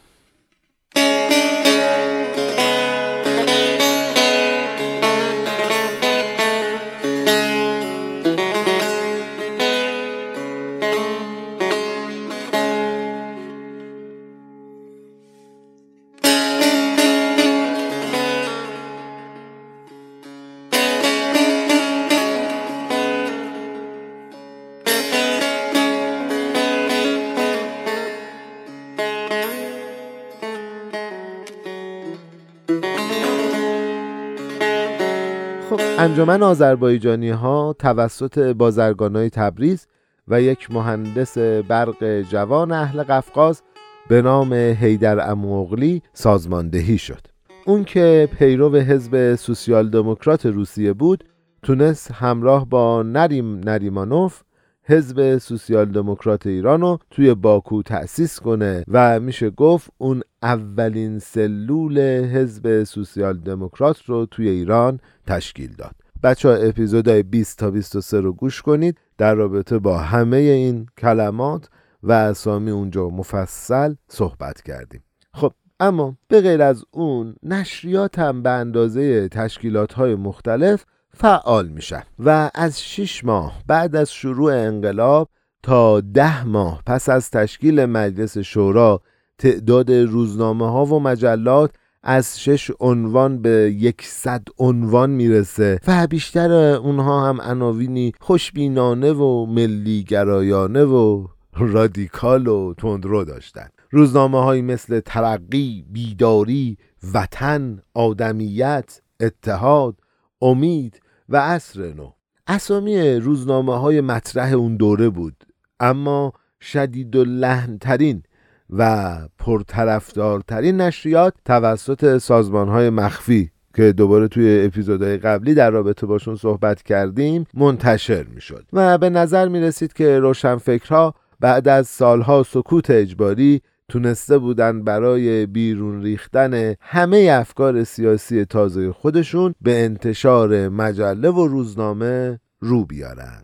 انجمن 36.06 36.42
آذربایجانی 36.42 37.30
ها 37.30 37.76
توسط 37.78 38.38
بازرگان 38.38 39.16
های 39.16 39.30
تبریز 39.30 39.86
و 40.28 40.42
یک 40.42 40.70
مهندس 40.70 41.38
برق 41.38 42.20
جوان 42.20 42.72
اهل 42.72 43.02
قفقاز 43.02 43.62
به 44.08 44.22
نام 44.22 44.52
هیدر 44.52 45.30
اموغلی 45.30 46.02
سازماندهی 46.12 46.98
شد. 46.98 47.20
اون 47.66 47.84
که 47.84 48.28
پیرو 48.38 48.76
حزب 48.76 49.34
سوسیال 49.34 49.90
دموکرات 49.90 50.46
روسیه 50.46 50.92
بود 50.92 51.24
تونست 51.62 52.10
همراه 52.12 52.68
با 52.68 53.02
نریم 53.02 53.60
نریمانوف 53.60 54.42
حزب 54.88 55.38
سوسیال 55.38 55.84
دموکرات 55.84 56.46
ایران 56.46 56.80
رو 56.80 56.98
توی 57.10 57.34
باکو 57.34 57.82
تأسیس 57.82 58.40
کنه 58.40 58.84
و 58.88 59.20
میشه 59.20 59.50
گفت 59.50 59.90
اون 59.98 60.22
اولین 60.42 61.18
سلول 61.18 61.98
حزب 62.24 62.84
سوسیال 62.84 63.38
دموکرات 63.38 64.02
رو 64.02 64.26
توی 64.26 64.48
ایران 64.48 65.00
تشکیل 65.26 65.72
داد. 65.72 65.94
بچه 66.22 66.48
ها 66.48 66.54
اپیزودهای 66.54 67.22
20 67.22 67.58
تا 67.58 67.70
23 67.70 68.20
رو 68.20 68.32
گوش 68.32 68.62
کنید. 68.62 68.98
در 69.18 69.34
رابطه 69.34 69.78
با 69.78 69.98
همه 69.98 70.36
این 70.36 70.86
کلمات 70.98 71.68
و 72.02 72.12
اسامی 72.12 72.70
اونجا 72.70 73.08
مفصل 73.08 73.94
صحبت 74.08 74.62
کردیم. 74.62 75.02
خب 75.32 75.52
اما 75.80 76.16
به 76.28 76.40
غیر 76.40 76.62
از 76.62 76.84
اون 76.90 77.34
نشریات 77.42 78.18
هم 78.18 78.42
به 78.42 78.50
اندازه 78.50 79.28
تشکیلات 79.28 79.92
های 79.92 80.14
مختلف 80.14 80.84
فعال 81.14 81.68
میشن 81.68 82.02
و 82.18 82.50
از 82.54 82.82
6 82.82 83.24
ماه 83.24 83.62
بعد 83.66 83.96
از 83.96 84.12
شروع 84.12 84.52
انقلاب 84.52 85.28
تا 85.62 86.00
ده 86.00 86.44
ماه 86.44 86.82
پس 86.86 87.08
از 87.08 87.30
تشکیل 87.30 87.84
مجلس 87.84 88.38
شورا 88.38 89.00
تعداد 89.38 89.92
روزنامه 89.92 90.70
ها 90.70 90.84
و 90.84 91.00
مجلات 91.00 91.70
از 92.02 92.40
شش 92.40 92.70
عنوان 92.80 93.42
به 93.42 93.74
یکصد 93.78 94.42
عنوان 94.58 95.10
می‌رسه 95.10 95.80
و 95.86 96.06
بیشتر 96.06 96.52
اونها 96.52 97.28
هم 97.28 97.40
عناوینی 97.40 98.12
خوشبینانه 98.20 99.12
و 99.12 99.46
ملیگرایانه 99.46 100.84
و 100.84 101.26
رادیکال 101.58 102.46
و 102.46 102.74
تندرو 102.74 103.24
داشتن. 103.24 103.68
روزنامه 103.90 104.44
های 104.44 104.62
مثل 104.62 105.00
ترقی، 105.00 105.84
بیداری، 105.90 106.78
وطن، 107.14 107.82
آدمیت، 107.94 109.00
اتحاد، 109.20 109.96
امید 110.42 111.00
و 111.28 111.36
عصر 111.36 111.92
نو. 111.92 112.12
اسامی 112.46 113.14
روزنامه 113.14 113.78
های 113.78 114.00
مطرح 114.00 114.52
اون 114.52 114.76
دوره 114.76 115.08
بود 115.08 115.44
اما 115.80 116.32
شدید 116.60 117.16
و 117.16 117.24
لحنترین 117.24 118.22
و 118.70 119.18
پرطرفدارترین 119.38 120.80
نشریات 120.80 121.34
توسط 121.44 122.18
سازمان 122.18 122.68
های 122.68 122.90
مخفی 122.90 123.50
که 123.74 123.92
دوباره 123.92 124.28
توی 124.28 124.64
اپیزودهای 124.64 125.16
قبلی 125.16 125.54
در 125.54 125.70
رابطه 125.70 126.06
باشون 126.06 126.36
صحبت 126.36 126.82
کردیم 126.82 127.44
منتشر 127.54 128.24
می‌شد. 128.24 128.64
و 128.72 128.98
به 128.98 129.10
نظر 129.10 129.48
می 129.48 129.60
رسید 129.60 129.92
که 129.92 130.18
روشنفکرها 130.18 131.14
بعد 131.40 131.68
از 131.68 131.88
سالها 131.88 132.42
سکوت 132.42 132.90
اجباری 132.90 133.62
تونسته 133.88 134.38
بودن 134.38 134.84
برای 134.84 135.46
بیرون 135.46 136.02
ریختن 136.02 136.74
همه 136.80 137.28
افکار 137.32 137.84
سیاسی 137.84 138.44
تازه 138.44 138.92
خودشون 138.92 139.54
به 139.62 139.84
انتشار 139.84 140.68
مجله 140.68 141.30
و 141.30 141.46
روزنامه 141.46 142.40
رو 142.60 142.84
بیارن. 142.84 143.42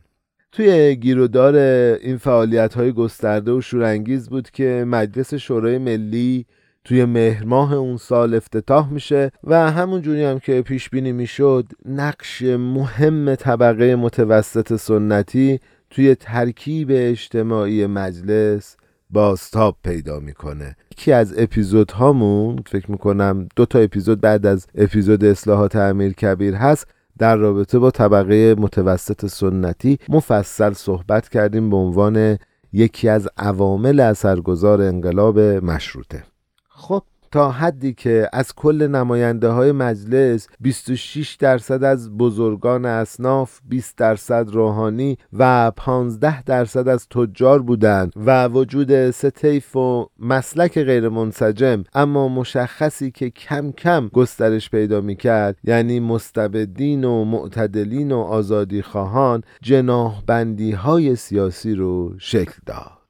توی 0.52 0.96
گیرودار 0.96 1.54
این 2.02 2.16
فعالیت 2.16 2.75
های 2.75 2.92
گسترده 2.92 3.52
و 3.52 3.61
شورانگیز 3.61 4.28
بود 4.28 4.50
که 4.50 4.84
مجلس 4.88 5.34
شورای 5.34 5.78
ملی 5.78 6.46
توی 6.84 7.04
مهر 7.04 7.44
ماه 7.44 7.72
اون 7.72 7.96
سال 7.96 8.34
افتتاح 8.34 8.92
میشه 8.92 9.30
و 9.44 9.70
همون 9.70 10.02
جوری 10.02 10.25
هم 10.25 10.38
که 10.38 10.62
پیش 10.62 10.90
بینی 10.90 11.12
می‌شد 11.12 11.66
نقش 11.84 12.42
مهم 12.42 13.34
طبقه 13.34 13.96
متوسط 13.96 14.76
سنتی 14.76 15.61
توی 15.90 16.14
ترکیب 16.14 16.88
اجتماعی 16.92 17.87
مجلس 17.87 18.76
باستاب 19.12 19.76
پیدا 19.85 20.21
می‌کنه. 20.21 20.76
یکی 20.92 21.12
از 21.12 21.35
اپیزودهامون 21.38 22.62
فکر 22.66 22.90
می‌کنم 22.90 23.49
دو 23.57 23.66
تا 23.66 23.78
اپیزود 23.78 24.21
بعد 24.21 24.47
از 24.47 24.66
اپیزود 24.75 25.25
اصلاحات 25.25 25.76
امیر 25.76 26.12
کبیر 26.12 26.54
هست 26.54 26.87
در 27.19 27.37
رابطه 27.37 27.78
با 27.78 27.90
طبقه 27.90 28.54
متوسط 28.59 29.26
سنتی 29.26 29.99
مفصل 30.09 30.73
صحبت 30.73 31.28
کردیم 31.28 31.71
به 31.71 31.76
عنوان 31.76 32.38
یکی 32.73 33.09
از 33.09 33.28
عوامل 33.37 34.00
اثرگذار 34.00 34.83
انقلاب 34.83 35.38
مشروطه. 35.40 36.25
خب 36.69 37.02
تا 37.32 37.50
حدی 37.50 37.92
که 37.94 38.28
از 38.32 38.54
کل 38.54 38.86
نماینده 38.86 39.48
های 39.48 39.72
مجلس 39.72 40.48
26 40.60 41.34
درصد 41.34 41.84
از 41.84 42.16
بزرگان 42.16 42.84
اصناف 42.84 43.60
20 43.68 43.96
درصد 43.96 44.50
روحانی 44.50 45.18
و 45.32 45.70
15 45.70 46.42
درصد 46.42 46.88
از 46.88 47.08
تجار 47.08 47.62
بودند 47.62 48.12
و 48.16 48.48
وجود 48.48 49.10
سه 49.10 49.30
طیف 49.30 49.76
و 49.76 50.06
مسلک 50.18 50.78
غیر 50.78 51.08
منسجم 51.08 51.84
اما 51.94 52.28
مشخصی 52.28 53.10
که 53.10 53.30
کم 53.30 53.72
کم 53.72 54.08
گسترش 54.08 54.70
پیدا 54.70 55.00
می‌کرد 55.00 55.56
یعنی 55.64 56.00
مستبدین 56.00 57.04
و 57.04 57.24
معتدلین 57.24 58.12
و 58.12 58.18
آزادی 58.18 58.82
خواهان 58.82 59.42
جناح 59.62 60.22
بندی 60.26 60.72
های 60.72 61.16
سیاسی 61.16 61.74
رو 61.74 62.14
شکل 62.18 62.54
داد. 62.66 63.01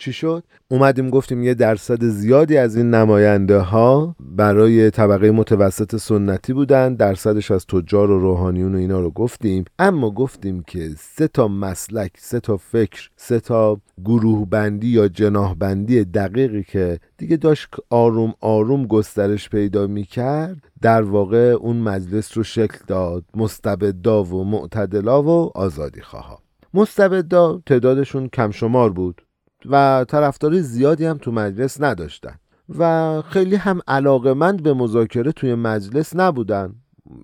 چی 0.00 0.12
شد؟ 0.12 0.44
اومدیم 0.68 1.10
گفتیم 1.10 1.42
یه 1.42 1.54
درصد 1.54 2.04
زیادی 2.04 2.56
از 2.56 2.76
این 2.76 2.90
نماینده 2.90 3.58
ها 3.58 4.16
برای 4.20 4.90
طبقه 4.90 5.30
متوسط 5.30 5.96
سنتی 5.96 6.52
بودن 6.52 6.94
درصدش 6.94 7.50
از 7.50 7.66
تجار 7.66 8.10
و 8.10 8.20
روحانیون 8.20 8.74
و 8.74 8.78
اینا 8.78 9.00
رو 9.00 9.10
گفتیم. 9.10 9.64
اما 9.78 10.10
گفتیم 10.10 10.62
که 10.62 10.90
سه 10.98 11.28
تا 11.28 11.48
مسلک 11.48 12.12
سه 12.18 12.40
تا 12.40 12.56
فکر 12.56 13.10
سه 13.16 13.40
تا 13.40 13.80
گروه 14.04 14.48
بندی 14.48 14.88
یا 14.88 15.08
جناح 15.08 15.54
بندی 15.54 16.04
دقیقی 16.04 16.62
که 16.62 17.00
دیگه 17.18 17.36
داشت 17.36 17.68
آروم 17.90 18.34
آروم 18.40 18.86
گسترش 18.86 19.48
پیدا 19.48 19.86
می‌کرد 19.86 20.56
در 20.82 21.02
واقع 21.02 21.56
اون 21.60 21.76
مجلس 21.76 22.36
رو 22.36 22.42
شکل 22.42 22.78
داد. 22.86 23.24
مستبدا 23.34 24.24
و 24.24 24.44
معتدلا 24.44 25.22
و 25.22 25.50
آزادی 25.54 26.00
خواه 26.00 26.42
مستبدا 26.74 27.62
تعدادشون 27.66 28.28
کم 28.28 28.50
شمار 28.50 28.92
بود. 28.92 29.22
و 29.66 30.04
طرفدار 30.08 30.60
زیادی 30.60 31.04
هم 31.04 31.18
تو 31.18 31.32
مجلس 31.32 31.80
نداشتن 31.80 32.34
و 32.78 33.22
خیلی 33.22 33.56
هم 33.56 33.80
علاقمند 33.88 34.62
به 34.62 34.74
مذاکره 34.74 35.32
توی 35.32 35.54
مجلس 35.54 36.16
نبودن. 36.16 36.74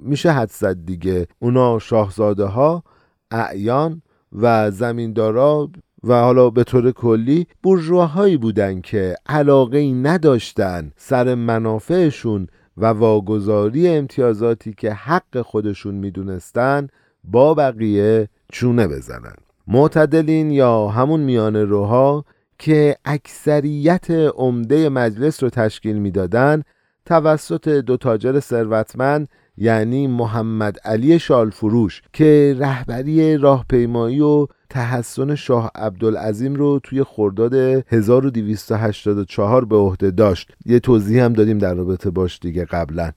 میشه 0.00 0.31
حد 0.31 0.50
زد 0.50 0.85
دیگه. 0.85 1.26
اونا 1.38 1.78
شاهزاده 1.78 2.45
ها 2.45 2.83
اعیان 3.31 4.02
و 4.33 4.71
زمیندارا 4.71 5.71
و 6.05 6.21
حالا 6.21 6.50
به 6.50 6.64
طور 6.64 6.90
کلی 6.93 7.47
برجواهایی 7.64 8.37
بودن 8.37 8.81
که 8.81 9.14
علاقه 9.26 9.78
ای 9.78 9.93
نداشتن 9.93 10.93
سر 10.97 11.35
منافعشون 11.35 12.47
و 12.76 12.87
واگذاری 12.87 13.88
امتیازاتی 13.88 14.73
که 14.73 14.93
حق 14.93 15.40
خودشون 15.40 15.95
می‌دونستن 15.95 16.88
با 17.25 17.55
بقیه 17.55 18.28
چونه 18.52 18.88
بزنن. 18.88 19.35
معتدلین 19.66 20.50
یا 20.50 20.88
همون 20.88 21.20
میان 21.20 21.56
روها 21.56 22.25
که 22.58 22.96
اکثریت 23.04 24.11
عمده 24.11 24.88
مجلس 24.88 25.42
رو 25.42 25.50
تشکیل 25.50 25.99
می‌دادند 25.99 26.64
توسط 27.04 27.68
دو 27.68 27.96
تاجر 27.96 28.40
ثروتمند 28.40 29.28
یعنی 29.56 30.06
محمد 30.06 30.78
علی 30.85 31.18
شالفروش 31.18 32.02
که 32.12 32.56
رهبری 32.58 33.37
راهپیمایی 33.37 34.20
و 34.20 34.46
تحسن 34.70 35.35
شاه 35.35 35.70
عبدالعظیم 35.75 36.54
رو 36.54 36.80
توی 36.82 37.02
خرداد 37.02 37.54
1284 37.54 39.64
به 39.64 39.76
عهده 39.76 40.11
داشت. 40.11 40.52
یه 40.66 40.80
توضیح 40.80 41.25
هم 41.25 41.32
دادیم 41.32 41.58
در 41.58 41.75
رابطه 41.75 42.11
باش 42.11 42.38
دیگه 42.38 42.64
قبلا. 42.64 43.12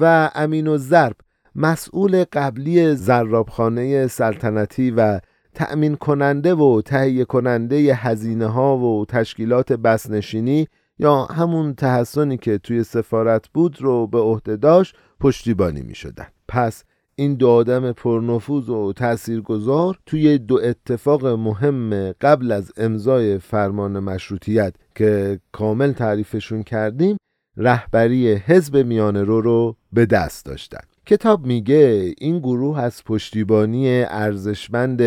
و 0.00 0.30
امین 0.34 0.66
و 0.66 0.76
ضرب 0.76 1.16
مسئول 1.54 2.24
قبلی 2.32 2.94
زرابخانه 2.94 4.06
سلطنتی 4.06 4.90
و 4.90 5.20
تأمین 5.54 5.96
کننده 5.96 6.54
و 6.54 6.82
تهیه 6.84 7.24
کننده 7.24 7.76
هزینه 7.94 8.46
ها 8.46 8.78
و 8.78 9.04
تشکیلات 9.04 9.72
بسنشینی 9.72 10.68
یا 10.98 11.24
همون 11.24 11.74
تحسنی 11.74 12.36
که 12.36 12.58
توی 12.58 12.84
سفارت 12.84 13.48
بود 13.48 13.82
رو 13.82 14.06
به 14.06 14.18
عهده 14.18 14.56
داشت 14.56 14.94
پشتیبانی 15.20 15.82
می 15.82 15.94
شدن. 15.94 16.26
پس 16.48 16.84
این 17.14 17.34
دو 17.34 17.48
آدم 17.48 17.92
پرنفوذ 17.92 18.68
و 18.68 18.92
تاثیرگذار 18.92 19.98
توی 20.06 20.38
دو 20.38 20.60
اتفاق 20.62 21.26
مهم 21.26 22.12
قبل 22.12 22.52
از 22.52 22.72
امضای 22.76 23.38
فرمان 23.38 23.98
مشروطیت 23.98 24.74
که 24.94 25.40
کامل 25.52 25.92
تعریفشون 25.92 26.62
کردیم 26.62 27.16
رهبری 27.56 28.34
حزب 28.34 28.76
میانه 28.76 29.22
رو 29.22 29.40
رو 29.40 29.76
به 29.92 30.06
دست 30.06 30.46
داشتن 30.46 30.80
کتاب 31.06 31.46
میگه 31.46 32.14
این 32.18 32.38
گروه 32.38 32.80
از 32.80 33.04
پشتیبانی 33.04 34.04
ارزشمند 34.04 35.02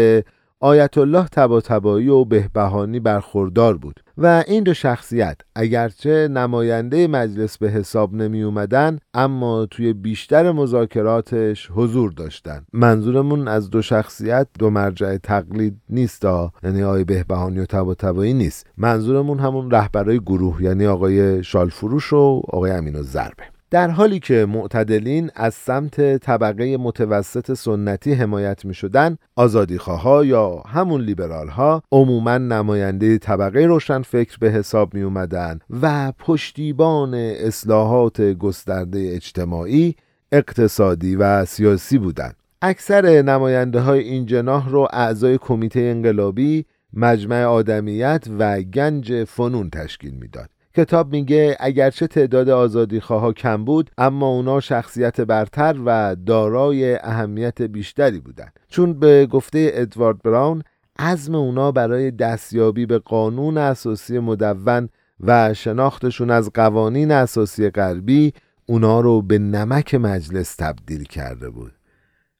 آیت 0.66 0.98
الله 0.98 1.28
تباتبایی 1.28 2.10
و 2.10 2.26
بهبهانی 2.26 3.00
برخوردار 3.00 3.78
بود 3.78 4.00
و 4.18 4.44
این 4.48 4.64
دو 4.64 4.74
شخصیت 4.74 5.38
اگرچه 5.56 6.28
نماینده 6.28 7.08
مجلس 7.08 7.58
به 7.58 7.70
حساب 7.70 8.14
نمی 8.14 8.44
اومدن 8.44 9.00
اما 9.14 9.66
توی 9.66 9.94
بیشتر 9.94 10.52
مذاکراتش 10.52 11.72
حضور 11.72 12.12
داشتن. 12.12 12.66
منظورمون 12.74 13.48
از 13.48 13.70
دو 13.70 13.82
شخصیت 13.82 14.48
دو 14.60 14.70
مرجع 14.70 15.18
تقلید 15.18 15.78
نیست 15.90 16.26
یعنی 16.64 16.84
آقای 16.84 17.04
بهبهانی 17.04 17.60
و 17.60 17.66
تباتبایی 17.66 18.34
نیست. 18.34 18.68
منظورمون 18.78 19.40
همون 19.40 19.72
رهبرای 19.72 20.20
گروه 20.20 20.64
یعنی 20.64 20.86
آقای 20.86 21.44
شالفروش 21.44 22.14
و 22.14 22.42
آقای 22.48 22.72
امین 22.72 22.96
و 22.96 23.04
زربه 23.04 23.55
در 23.72 23.90
حالی 23.90 24.20
که 24.20 24.46
معتدلین 24.46 25.32
از 25.36 25.54
سمت 25.54 26.18
طبقه 26.18 26.78
متوسط 26.78 27.54
سنتی 27.54 28.14
حمایت 28.14 28.66
می 28.66 28.74
شدن 28.74 29.18
آزادیخواها 29.36 30.26
یا 30.26 30.56
همون 30.56 31.02
لیبرال 31.02 31.48
ها 31.48 31.84
عموما 31.92 32.38
نماینده 32.38 33.18
طبقه 33.18 33.66
روشن 33.66 34.02
فکر 34.02 34.38
به 34.40 34.52
حساب 34.52 34.94
می 34.94 35.02
اومدن 35.02 35.60
و 35.82 36.12
پشتیبان 36.12 37.14
اصلاحات 37.14 38.22
گسترده 38.22 39.10
اجتماعی 39.14 39.96
اقتصادی 40.32 41.16
و 41.16 41.46
سیاسی 41.46 41.98
بودند. 41.98 42.36
اکثر 42.62 43.22
نماینده 43.22 43.80
های 43.80 44.00
این 44.00 44.26
جناح 44.26 44.70
رو 44.70 44.88
اعضای 44.94 45.38
کمیته 45.38 45.80
انقلابی 45.80 46.66
مجمع 46.94 47.44
آدمیت 47.44 48.24
و 48.40 48.62
گنج 48.62 49.24
فنون 49.24 49.70
تشکیل 49.70 50.14
می‌داد 50.14 50.50
کتاب 50.76 51.12
میگه 51.12 51.58
اگرچه 51.60 52.08
تعداد 52.08 52.50
آزادی 52.50 53.00
خواه 53.00 53.34
کم 53.34 53.66
بود 53.66 53.92
اما 53.98 54.28
اونا 54.28 54.60
شخصیت 54.60 55.22
برتر 55.22 55.76
و 55.86 56.16
دارای 56.26 56.96
اهمیت 56.96 57.62
بیشتری 57.62 58.20
بودند 58.20 58.60
چون 58.68 59.00
به 59.00 59.26
گفته 59.26 59.72
ادوارد 59.74 60.22
براون 60.22 60.64
عزم 61.00 61.36
اونا 61.36 61.72
برای 61.72 62.12
دستیابی 62.12 62.86
به 62.86 63.00
قانون 63.00 63.58
اساسی 63.58 64.20
مدون 64.20 64.90
و 65.20 65.54
شناختشون 65.54 66.32
از 66.32 66.52
قوانین 66.54 67.12
اساسی 67.12 67.70
غربی 67.70 68.34
اونا 68.66 69.00
رو 69.00 69.22
به 69.22 69.40
نمک 69.40 69.96
مجلس 69.96 70.56
تبدیل 70.56 71.04
کرده 71.04 71.50
بود. 71.50 71.74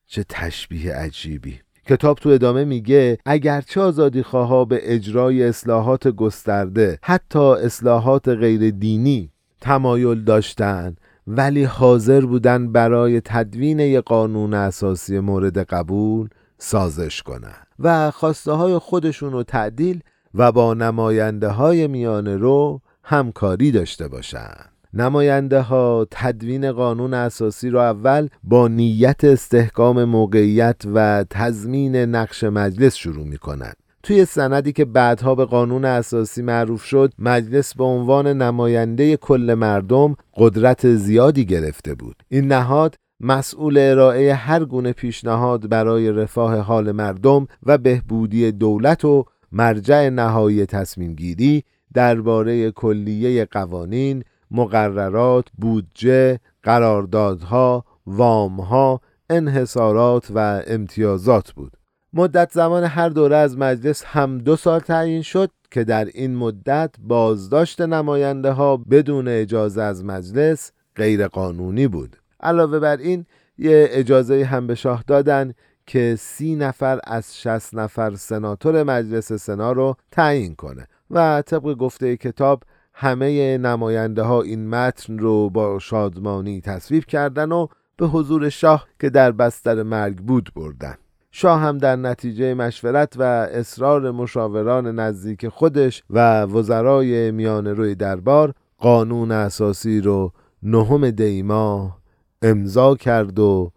چه 0.06 0.26
تشبیه 0.30 0.94
عجیبی. 0.94 1.65
کتاب 1.88 2.18
تو 2.18 2.30
ادامه 2.30 2.66
میگه 2.66 3.18
اگرچه 3.26 3.82
آزادی 3.82 4.24
خواه 4.24 4.68
به 4.68 4.94
اجرای 4.94 5.44
اصلاحات 5.44 6.08
گسترده 6.08 7.00
حتی 7.02 7.40
اصلاحات 7.40 8.28
غیر 8.28 8.72
دینی 8.72 9.32
تمایل 9.62 10.24
داشتن 10.24 10.96
ولی 11.28 11.64
حاضر 11.64 12.22
بودن 12.22 12.72
برای 12.72 13.22
تدوین 13.22 13.80
یک 13.80 14.06
قانون 14.06 14.54
اساسی 14.54 15.20
مورد 15.20 15.58
قبول 15.58 16.30
سازش 16.58 17.24
کنن 17.24 17.56
و 17.80 18.12
خواسته 18.12 18.52
های 18.52 18.78
خودشون 18.78 19.32
رو 19.32 19.44
تعدیل 19.44 20.02
و 20.36 20.52
با 20.52 20.74
نماینده 20.74 21.48
های 21.48 21.88
میانه 21.88 22.38
رو 22.38 22.82
همکاری 23.04 23.72
داشته 23.72 24.08
باشند. 24.08 24.75
نماینده 24.96 25.62
ها 25.62 26.08
تدوین 26.12 26.72
قانون 26.72 27.14
اساسی 27.14 27.70
را 27.70 27.90
اول 27.90 28.28
با 28.44 28.68
نیت 28.68 29.24
استحکام 29.24 30.04
موقعیت 30.04 30.82
و 30.94 31.26
تضمین 31.30 31.96
نقش 31.96 32.44
مجلس 32.44 32.96
شروع 32.96 33.26
می 33.26 33.38
کنند. 33.38 33.76
توی 34.04 34.26
سندی 34.26 34.72
که 34.72 34.86
بعدها 34.86 35.36
به 35.36 35.46
قانون 35.46 35.86
اساسی 35.86 36.42
معروف 36.42 36.84
شد 36.84 37.14
مجلس 37.20 37.76
به 37.76 37.84
عنوان 37.84 38.28
نماینده 38.28 39.18
کل 39.18 39.54
مردم 39.58 40.16
قدرت 40.38 40.96
زیادی 40.96 41.46
گرفته 41.46 41.96
بود 41.96 42.16
این 42.30 42.48
نهاد 42.48 42.96
مسئول 43.20 43.78
ارائه 43.78 44.34
هر 44.34 44.66
گونه 44.66 44.94
پیشنهاد 44.94 45.70
برای 45.70 46.12
رفاه 46.12 46.58
حال 46.58 46.92
مردم 46.92 47.48
و 47.64 47.78
بهبودی 47.78 48.52
دولت 48.52 49.06
و 49.06 49.26
مرجع 49.52 50.10
نهایی 50.10 50.66
تصمیم 50.66 51.16
گیری 51.16 51.64
درباره 51.94 52.72
کلیه 52.72 53.46
قوانین 53.46 54.24
مقررات، 54.52 55.46
بودجه، 55.58 56.40
قراردادها، 56.64 57.86
وامها، 58.08 59.02
انحصارات 59.30 60.28
و 60.36 60.64
امتیازات 60.68 61.52
بود. 61.52 61.78
مدت 62.14 62.52
زمان 62.52 62.84
هر 62.84 63.10
دوره 63.10 63.36
از 63.36 63.58
مجلس 63.58 64.04
هم 64.06 64.38
دو 64.38 64.56
سال 64.56 64.80
تعیین 64.80 65.22
شد 65.22 65.52
که 65.72 65.84
در 65.84 66.06
این 66.06 66.36
مدت 66.36 66.96
بازداشت 67.00 67.82
نماینده 67.82 68.52
ها 68.52 68.78
بدون 68.78 69.28
اجازه 69.28 69.82
از 69.82 70.06
مجلس 70.06 70.72
غیر 70.96 71.28
قانونی 71.28 71.88
بود. 71.88 72.16
علاوه 72.40 72.80
بر 72.80 72.98
این 72.98 73.26
یه 73.58 73.88
اجازه 73.92 74.46
هم 74.46 74.68
به 74.68 74.76
شاه 74.76 75.04
دادن 75.08 75.54
که 75.88 76.16
سی 76.20 76.56
نفر 76.56 77.00
از 77.04 77.42
شست 77.42 77.76
نفر 77.76 78.16
سناتور 78.16 78.84
مجلس 78.84 79.34
سنا 79.34 79.72
رو 79.72 79.96
تعیین 80.12 80.56
کنه 80.56 80.88
و 81.12 81.42
طبق 81.42 81.74
گفته 81.74 82.18
کتاب 82.18 82.64
همه 82.98 83.58
نماینده 83.58 84.22
ها 84.22 84.42
این 84.42 84.70
متن 84.70 85.18
رو 85.18 85.50
با 85.50 85.80
شادمانی 85.80 86.62
تصویب 86.62 87.06
کردن 87.06 87.52
و 87.52 87.68
به 87.98 88.08
حضور 88.08 88.50
شاه 88.50 88.88
که 89.00 89.10
در 89.10 89.32
بستر 89.32 89.84
مرگ 89.84 90.18
بود 90.18 90.50
بردن. 90.56 90.96
شاه 91.32 91.60
هم 91.62 91.78
در 91.78 91.96
نتیجه 91.96 92.54
مشورت 92.54 93.14
و 93.18 93.22
اصرار 93.52 94.12
مشاوران 94.12 95.00
نزدیک 95.00 95.48
خودش 95.48 96.04
و 96.10 96.42
وزرای 96.44 97.32
میان 97.32 97.68
روی 97.68 97.96
دربار 97.96 98.54
قانون 98.78 99.32
اساسی 99.32 100.02
رو 100.02 100.32
نهم 100.64 101.12
دیما 101.12 101.98
امضا 102.42 102.96
کرد 102.96 103.40
و 103.40 103.72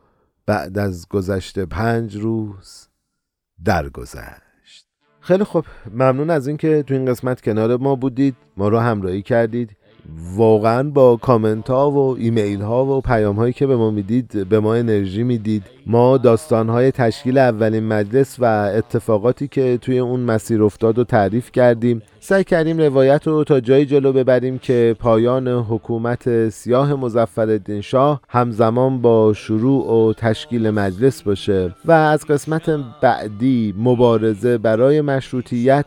بعد 0.47 0.79
از 0.79 1.09
گذشته 1.09 1.67
پنج 1.67 2.17
روز 2.17 2.89
درگذشت. 3.65 4.48
خیلی 5.29 5.45
خوب. 5.45 5.65
ممنون 5.95 6.31
از 6.31 6.49
اینکه 6.49 6.83
تو 6.83 6.95
این 6.95 7.07
قسمت 7.07 7.41
کنار 7.41 7.77
ما 7.77 7.95
بودید. 7.95 8.35
ما 8.57 8.69
رو 8.69 8.79
همراهی 8.79 9.23
کردید. 9.23 9.77
واقعا 10.37 10.91
با 10.91 11.17
کامنت 11.17 11.71
ها 11.71 11.91
و 11.91 12.17
ایمیل 12.19 12.61
ها 12.61 12.85
و 12.87 13.01
پیام 13.01 13.37
هایی 13.37 13.53
که 13.53 13.67
به 13.67 13.77
ما 13.77 13.91
می‌دید 13.91 14.49
به 14.49 14.61
ما 14.61 14.75
انرژی 14.75 15.23
می‌دید. 15.23 15.63
ما 15.87 16.17
داستان 16.17 16.69
های 16.69 16.91
تشکیل 16.91 17.39
اولین 17.39 17.85
مجلس 17.85 18.37
و 18.39 18.45
اتفاقاتی 18.77 19.49
که 19.49 19.79
توی 19.83 19.99
اون 19.99 20.21
مسیر 20.21 20.63
افتاد 20.63 20.99
و 20.99 21.05
تعریف 21.05 21.53
کردیم. 21.53 22.03
سعی 22.21 22.45
کردیم 22.45 22.79
روایت 22.79 23.27
رو 23.27 23.45
تا 23.45 23.61
جایی 23.61 23.87
جلو 23.87 24.13
ببریم 24.13 24.59
که 24.59 24.97
پایان 24.99 25.49
حکومت 25.49 26.49
سیاه 26.49 26.95
مزفر 26.95 27.61
شاه 27.81 28.21
همزمان 28.29 29.03
با 29.03 29.33
شروع 29.33 29.93
و 29.93 30.13
تشکیل 30.13 30.71
مجلس 30.71 31.23
باشه. 31.23 31.75
و 31.85 31.93
از 31.93 32.25
قسمت 32.25 32.71
بعدی 33.03 33.75
مبارزه 33.79 34.59
برای 34.59 35.01
مشروطیت 35.01 35.87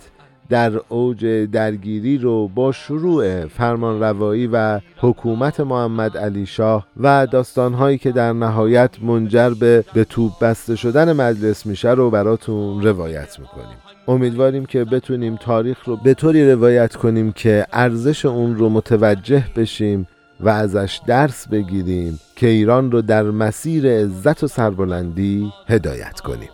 در 0.52 0.72
اوج 0.90 1.26
درگیری 1.52 2.18
رو 2.18 2.48
با 2.48 2.72
شروع 2.72 3.48
فرمان 3.48 4.00
روایی 4.00 4.48
و 4.48 4.80
حکومت 4.98 5.60
محمد 5.60 6.18
علی 6.18 6.46
شاه 6.46 6.88
و 6.98 7.28
داستانهایی 7.28 7.98
که 7.98 8.12
در 8.12 8.34
نهایت 8.34 8.90
منجر 9.02 9.50
به 9.50 9.84
به 9.94 10.04
توپ 10.04 10.40
بسته 10.40 10.76
شدن 10.76 11.14
مجلس 11.14 11.66
میشه 11.66 11.90
رو 11.90 12.10
براتون 12.10 12.82
روایت 12.82 13.40
می‌کنیم. 13.40 13.78
امیدواریم 14.08 14.66
که 14.66 14.86
بتونیم 14.86 15.36
تاریخ 15.36 15.84
رو 15.86 15.96
به 15.96 16.14
طوری 16.14 16.52
روایت 16.52 16.96
کنیم 16.96 17.32
که 17.32 17.66
ارزش 17.74 18.26
اون 18.26 18.56
رو 18.56 18.70
متوجه 18.70 19.44
بشیم 19.56 20.08
و 20.40 20.50
ازش 20.50 21.02
درس 21.08 21.48
بگیریم 21.48 22.20
که 22.36 22.48
ایران 22.48 22.92
رو 22.92 23.02
در 23.02 23.24
مسیر 23.24 23.88
عزت 23.88 24.44
و 24.44 24.48
سربلندی 24.48 25.52
هدایت 25.68 26.20
کنیم. 26.20 26.50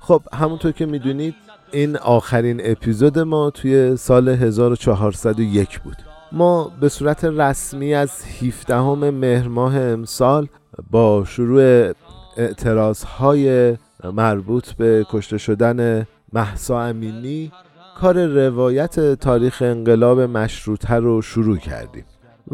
خب 0.00 0.22
همونطور 0.32 0.72
که 0.72 0.86
می‌دونید 0.86 1.34
این 1.72 1.96
آخرین 1.96 2.60
اپیزود 2.64 3.18
ما 3.18 3.50
توی 3.50 3.96
سال 3.96 4.28
1401 4.28 5.80
بود. 5.80 5.96
ما 6.32 6.72
به 6.80 6.88
صورت 6.88 7.24
رسمی 7.24 7.94
از 7.94 8.24
17 8.42 8.80
مهر 9.10 9.48
ماه 9.48 9.76
امسال 9.76 10.48
با 10.90 11.24
شروع 11.24 11.92
اعتراض 12.36 13.02
های 13.02 13.76
مربوط 14.12 14.72
به 14.72 15.06
کشته 15.10 15.38
شدن 15.38 16.06
مهسا 16.32 16.82
امینی 16.82 17.52
کار 18.00 18.26
روایت 18.26 19.14
تاریخ 19.14 19.62
انقلاب 19.62 20.20
مشروطه 20.20 20.94
رو 20.94 21.22
شروع 21.22 21.56
کردیم. 21.56 22.04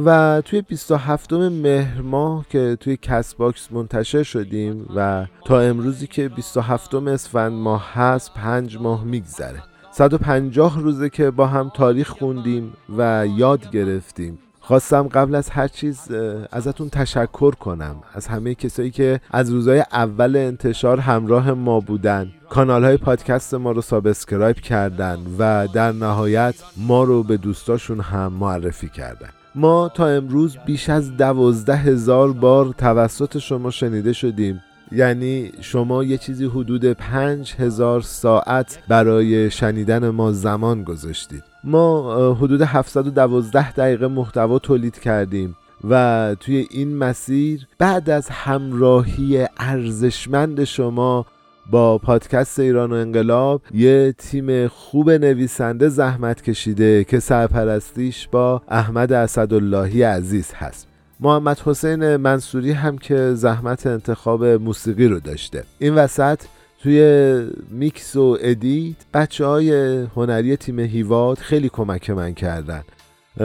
و 0.04 0.42
توی 0.44 0.62
27 0.62 1.32
مهر 1.32 2.00
ماه 2.00 2.46
که 2.50 2.76
توی 2.80 2.96
Castbox 2.96 3.72
منتشر 3.72 4.22
شدیم 4.22 4.86
و 4.96 5.26
تا 5.44 5.60
امروزی 5.60 6.06
که 6.06 6.28
27 6.28 6.94
اسفند 6.94 7.52
ماه 7.52 7.92
هست 7.94 8.34
پنج 8.34 8.78
ماه 8.78 9.04
میگذره. 9.04 9.62
150 9.92 10.80
روزه 10.80 11.08
که 11.08 11.30
با 11.30 11.46
هم 11.46 11.70
تاریخ 11.74 12.08
خوندیم 12.08 12.72
و 12.96 13.26
یاد 13.36 13.70
گرفتیم. 13.70 14.38
خواستم 14.60 15.02
قبل 15.02 15.34
از 15.34 15.50
هر 15.50 15.68
چیز 15.68 16.10
ازتون 16.52 16.88
تشکر 16.88 17.54
کنم. 17.54 17.96
از 18.14 18.26
همه 18.26 18.54
کسایی 18.54 18.90
که 18.90 19.20
از 19.30 19.50
روزهای 19.50 19.84
اول 19.92 20.36
انتشار 20.36 21.00
همراه 21.00 21.52
ما 21.52 21.80
بودن. 21.80 22.32
کانال 22.50 22.84
های 22.84 22.96
پادکست 22.96 23.54
ما 23.54 23.72
رو 23.72 23.80
subscribe 23.80 24.56
کردن 24.56 25.18
و 25.38 25.68
در 25.74 25.92
نهایت 25.92 26.54
ما 26.76 27.04
رو 27.04 27.22
به 27.22 27.36
دوستاشون 27.36 28.00
هم 28.00 28.32
معرفی 28.32 28.88
کردن. 28.88 29.28
ما 29.58 29.90
تا 29.94 30.06
امروز 30.06 30.56
بیش 30.66 30.88
از 30.88 31.16
دوازده 31.16 31.76
هزار 31.76 32.32
بار 32.32 32.74
توسط 32.78 33.38
شما 33.38 33.70
شنیده 33.70 34.12
شدیم. 34.12 34.62
یعنی 34.92 35.52
شما 35.60 36.04
یه 36.04 36.18
چیزی 36.18 36.44
حدود 36.44 36.84
پنج 36.84 37.54
هزار 37.58 38.00
ساعت 38.00 38.78
برای 38.88 39.50
شنیدن 39.50 40.08
ما 40.08 40.32
زمان 40.32 40.84
گذاشتید. 40.84 41.44
ما 41.64 42.34
حدود 42.34 42.62
712 42.62 43.72
دقیقه 43.72 44.06
محتوا 44.06 44.58
تولید 44.58 44.98
کردیم 44.98 45.56
و 45.90 46.36
توی 46.40 46.66
این 46.70 46.96
مسیر 46.96 47.66
بعد 47.78 48.10
از 48.10 48.28
همراهی 48.28 49.46
ارزشمند 49.56 50.64
شما 50.64 51.26
با 51.70 51.98
پادکست 51.98 52.58
ایران 52.58 52.92
و 52.92 52.94
انقلاب 52.94 53.62
یه 53.74 54.14
تیم 54.18 54.68
خوب 54.68 55.10
نویسنده 55.10 55.88
زحمت 55.88 56.42
کشیده 56.42 57.04
که 57.04 57.20
سرپرستیش 57.20 58.28
با 58.28 58.62
احمد 58.68 59.12
اسداللهی 59.12 60.02
عزیز 60.02 60.52
هست. 60.54 60.88
محمد 61.20 61.58
حسین 61.58 62.16
منصوری 62.16 62.72
هم 62.72 62.98
که 62.98 63.34
زحمت 63.34 63.86
انتخاب 63.86 64.44
موسیقی 64.44 65.08
رو 65.08 65.20
داشته. 65.20 65.64
این 65.78 65.94
وسط 65.94 66.40
توی 66.82 67.46
میکس 67.70 68.16
و 68.16 68.38
edit 68.40 68.96
بچه 69.14 69.46
های 69.46 70.02
هنری 70.16 70.56
تیم 70.56 70.78
هیواد 70.78 71.38
خیلی 71.38 71.68
کمک 71.68 72.10
من 72.10 72.34
کردن. 72.34 72.82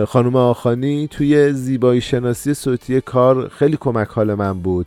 خانم 0.08 0.36
آخانی 0.36 1.08
توی 1.08 1.54
زیبایی 1.54 2.02
شناسی 2.02 2.54
صوتی 2.54 3.02
کار 3.02 3.48
خیلی 3.48 3.78
کمک 3.78 4.08
حال 4.08 4.34
من 4.34 4.60
بود. 4.60 4.86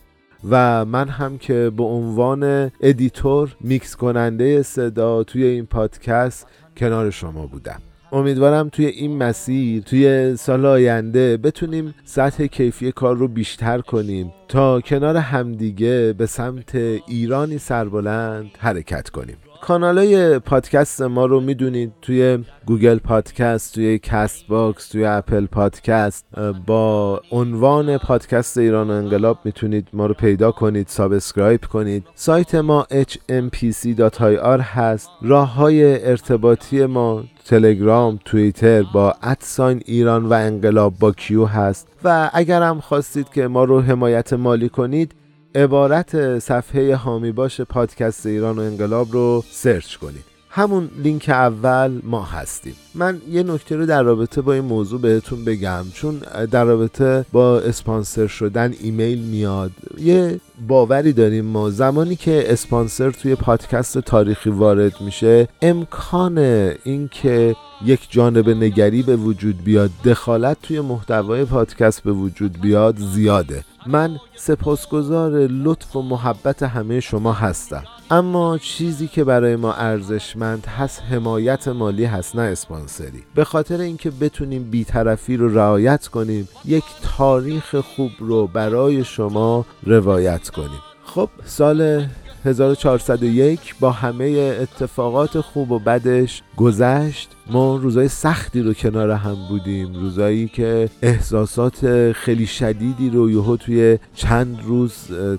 و 0.50 0.84
من 0.84 1.08
هم 1.08 1.38
که 1.38 1.70
به 1.76 1.82
عنوان 1.82 2.70
editor 2.80 3.56
mix 3.60 3.96
کننده 3.96 4.62
صدا 4.62 5.22
توی 5.22 5.44
این 5.44 5.66
پادکست 5.66 6.46
کنار 6.76 7.10
شما 7.10 7.46
بودم. 7.46 7.80
امیدوارم 8.12 8.68
توی 8.68 8.86
این 8.86 9.16
مسیر 9.16 9.82
توی 9.82 10.36
سال 10.36 10.66
آینده 10.66 11.36
بتونیم 11.36 11.94
سطح 12.04 12.46
کیفی 12.46 12.92
کار 12.92 13.16
رو 13.16 13.28
بیشتر 13.28 13.80
کنیم 13.80 14.32
تا 14.48 14.80
کنار 14.80 15.16
همدیگه 15.16 16.14
به 16.18 16.26
سمت 16.26 16.74
ایرانی 17.08 17.58
سربلند 17.58 18.50
حرکت 18.58 19.10
کنیم. 19.10 19.36
کانال 19.60 19.98
های 19.98 20.38
پادکست 20.38 21.02
ما 21.02 21.26
رو 21.26 21.40
می‌دونید. 21.40 21.92
توی 22.02 22.38
Google 22.66 22.98
Podcast 22.98 23.74
توی 23.74 23.98
Castbox 23.98 24.88
توی 24.88 25.04
Apple 25.04 25.46
Podcast 25.46 26.26
با 26.66 27.20
عنوان 27.30 27.98
پادکست 27.98 28.58
ایران 28.58 28.90
انقلاب 28.90 29.38
می‌تونید 29.44 29.88
ما 29.92 30.06
رو 30.06 30.14
پیدا 30.14 30.50
کنید 30.50 30.88
subscribe 30.88 31.64
کنید. 31.64 32.04
سایت 32.14 32.54
ما 32.54 32.86
hmpc.ir 32.90 34.60
هست. 34.60 35.10
راه 35.22 35.54
های 35.54 36.08
ارتباطی 36.08 36.86
ما 36.86 37.24
تلگرام 37.46 38.18
توییتر 38.24 38.82
با 38.82 39.14
at 39.22 39.42
sign 39.42 39.82
ایران 39.84 40.26
و 40.26 40.32
انقلاب 40.32 40.94
با 41.00 41.12
Q 41.12 41.44
هست. 41.44 41.88
و 42.04 42.30
اگرم 42.34 42.80
خواستید 42.80 43.28
که 43.28 43.48
ما 43.48 43.64
رو 43.64 43.80
حمایت 43.80 44.32
مالی 44.32 44.68
کنید 44.68 45.12
عبارت 45.56 46.38
صفحه 46.38 46.94
حامی 46.94 47.32
باش 47.32 47.60
پادکست 47.60 48.26
ایران 48.26 48.58
و 48.58 48.62
انقلاب 48.62 49.12
رو 49.12 49.44
search 49.50 49.96
کنید. 49.96 50.24
همون 50.50 50.90
لینک 51.02 51.28
اول 51.28 52.00
ما 52.02 52.22
هستیم. 52.22 52.74
من 52.94 53.20
یه 53.30 53.42
نکته 53.42 53.76
رو 53.76 53.86
در 53.86 54.02
رابطه 54.02 54.40
با 54.40 54.52
این 54.52 54.64
موضوع 54.64 55.00
بهتون 55.00 55.44
بگم 55.44 55.84
چون 55.94 56.22
در 56.50 56.64
رابطه 56.64 57.24
با 57.32 57.58
اسپانسر 57.58 58.26
شدن 58.26 58.74
ایمیل 58.80 59.18
میاد. 59.18 59.70
یه 59.98 60.40
باوری 60.68 61.12
داریم 61.12 61.44
ما. 61.44 61.70
زمانی 61.70 62.16
که 62.16 62.52
اسپانسر 62.52 63.10
توی 63.10 63.34
پادکست 63.34 63.98
تاریخی 63.98 64.50
وارد 64.50 65.00
میشه 65.00 65.48
امکان 65.62 66.38
اینکه 66.84 67.56
یک 67.84 68.06
جانب 68.10 68.48
نگری 68.48 69.02
به 69.02 69.16
وجود 69.16 69.64
بیاد 69.64 69.90
دخالت 70.04 70.56
توی 70.62 70.80
محتوای 70.80 71.44
پادکست 71.44 72.02
به 72.02 72.12
وجود 72.12 72.60
بیاد 72.60 72.96
زیاده. 72.98 73.64
من 73.88 74.20
سپاسگزار 74.36 75.30
لطف 75.46 75.96
و 75.96 76.02
محبت 76.02 76.62
همه 76.62 77.00
شما 77.00 77.32
هستم. 77.32 77.84
اما 78.10 78.58
چیزی 78.58 79.08
که 79.08 79.24
برای 79.24 79.56
ما 79.56 79.72
ارزشمند 79.72 80.66
هست 80.66 81.02
حمایت 81.02 81.68
مالی 81.68 82.04
هست 82.04 82.36
نه 82.36 82.42
اسپانسری. 82.42 83.22
به 83.34 83.44
خاطر 83.44 83.80
اینکه 83.80 84.10
بتونیم 84.10 84.70
بیطرفی 84.70 85.36
رو 85.36 85.54
رعایت 85.54 86.06
کنیم 86.06 86.48
یک 86.64 86.84
تاریخ 87.02 87.74
خوب 87.74 88.10
رو 88.18 88.46
برای 88.46 89.04
شما 89.04 89.66
روایت 89.82 90.48
کنیم. 90.48 90.80
خب 91.04 91.28
سال 91.44 92.06
1401 92.44 93.74
با 93.80 93.90
همه 93.90 94.56
اتفاقات 94.60 95.40
خوب 95.40 95.70
و 95.70 95.78
بدش 95.78 96.42
گذشت. 96.56 97.35
ما 97.50 97.76
روزای 97.76 98.08
سختی 98.08 98.62
رو 98.62 98.74
کنار 98.74 99.10
هم 99.10 99.36
بودیم 99.48 99.94
روزایی 99.94 100.48
که 100.48 100.88
احساسات 101.02 102.12
خیلی 102.12 102.46
شدیدی 102.46 103.10
رو 103.10 103.30
یهو 103.30 103.56
توی 103.56 103.98
چند 104.14 104.58
روز 104.64 104.92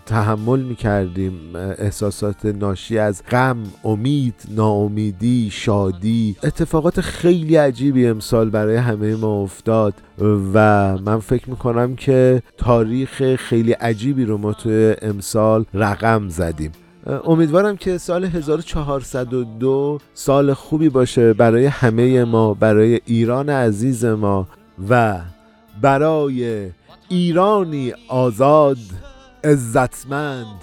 تحمل 0.06 0.60
می‌کردیم. 0.60 1.34
احساسات 1.56 2.46
ناشی 2.46 2.98
از 2.98 3.24
غم 3.32 3.58
امید 3.84 4.34
ناامیدی 4.56 5.50
شادی 5.52 6.36
اتفاقات 6.43 7.02
خیلی 7.02 7.56
عجیبی 7.56 8.08
امسال 8.08 8.50
برای 8.50 8.76
همه 8.76 9.15
ما 9.15 9.41
افتاد. 9.41 9.93
و 10.54 10.98
من 10.98 11.20
فکر 11.20 11.50
می‌کنم 11.50 11.96
که 11.96 12.41
تاریخ 12.58 13.36
خیلی 13.36 13.72
عجیبی 13.72 14.26
رو 14.26 14.38
ما 14.38 14.54
توی 14.54 14.96
امسال 15.02 15.65
رقم 15.74 16.30
زدیم. 16.30 16.72
امیدوارم 17.08 17.78
که 17.78 17.98
سال 17.98 18.24
1402 18.26 20.00
سال 20.13 20.54
خوبی 20.54 20.89
باشه 20.89 21.34
برای 21.34 21.65
همه 21.65 22.24
ما 22.24 22.54
برای 22.54 23.02
ایران 23.06 23.50
عزیز 23.50 24.06
ما 24.06 24.48
و 24.89 25.20
برای 25.82 26.72
ایرانی 27.10 27.93
آزاد 28.08 28.78
عزتمند 29.43 30.62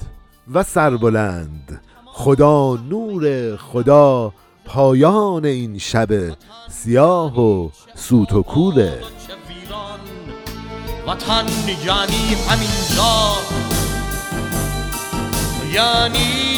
و 0.54 0.62
سربلند. 0.62 1.80
خدا 2.06 2.78
نور 2.90 3.56
خدا 3.56 4.32
پایان 4.64 5.44
این 5.44 5.78
شب 5.78 6.08
سیاه 6.70 7.40
و 7.40 7.68
سوت 7.94 8.32
و 8.32 8.42
کوله 8.42 9.00
وطن 11.06 11.46
یعنی 11.86 12.34
همینجا 12.48 13.73
یعنی 15.74 16.54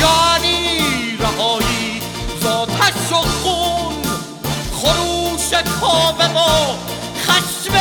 یعنی 0.00 1.18
خروش 4.72 5.52
کاوه 5.80 6.26
و 6.26 6.76
خشم 7.26 7.74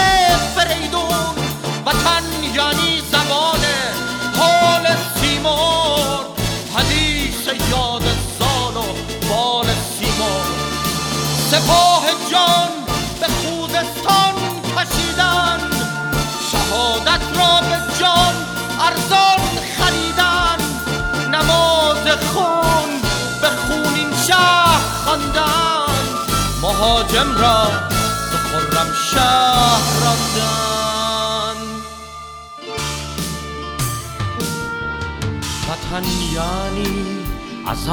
از 37.73 37.89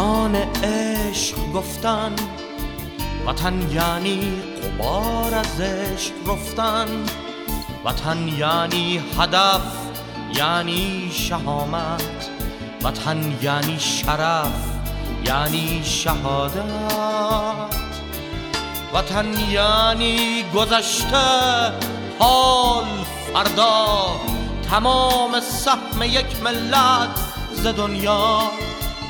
عشق 0.63 1.53
گفتن. 1.55 2.13
وطن 3.27 3.71
یعنی 3.73 4.43
قبار 4.79 5.35
از 5.35 5.61
عشق 5.61 6.13
رفتن 6.27 6.87
وطن 7.85 8.29
یعنی 8.29 9.01
هدف 9.19 9.63
یعنی 10.35 11.11
شهامت. 11.15 12.31
وطن 12.83 13.39
یعنی 13.43 13.79
شرف 13.81 14.53
یعنی 15.27 15.83
شهادت. 15.85 17.75
وطن 18.95 19.51
یعنی 19.51 20.45
گذشته 20.55 21.17
حال 22.19 22.85
فردا. 23.33 24.21
تمام 24.71 25.41
سهم 25.41 26.03
یک 26.03 26.43
ملت 26.43 27.19
ز 27.53 27.67
دنیا. 27.67 28.51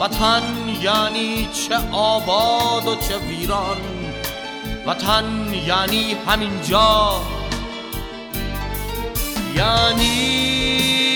وطن 0.01 0.43
یعنی 0.83 1.49
چه 1.53 1.77
آباد 1.93 2.87
و 2.87 2.97
چه 2.97 3.19
ویران؟ 3.19 3.77
وطن 4.87 5.55
یعنی 5.67 6.17
همینجا 6.27 7.13
یعنی 9.57 11.10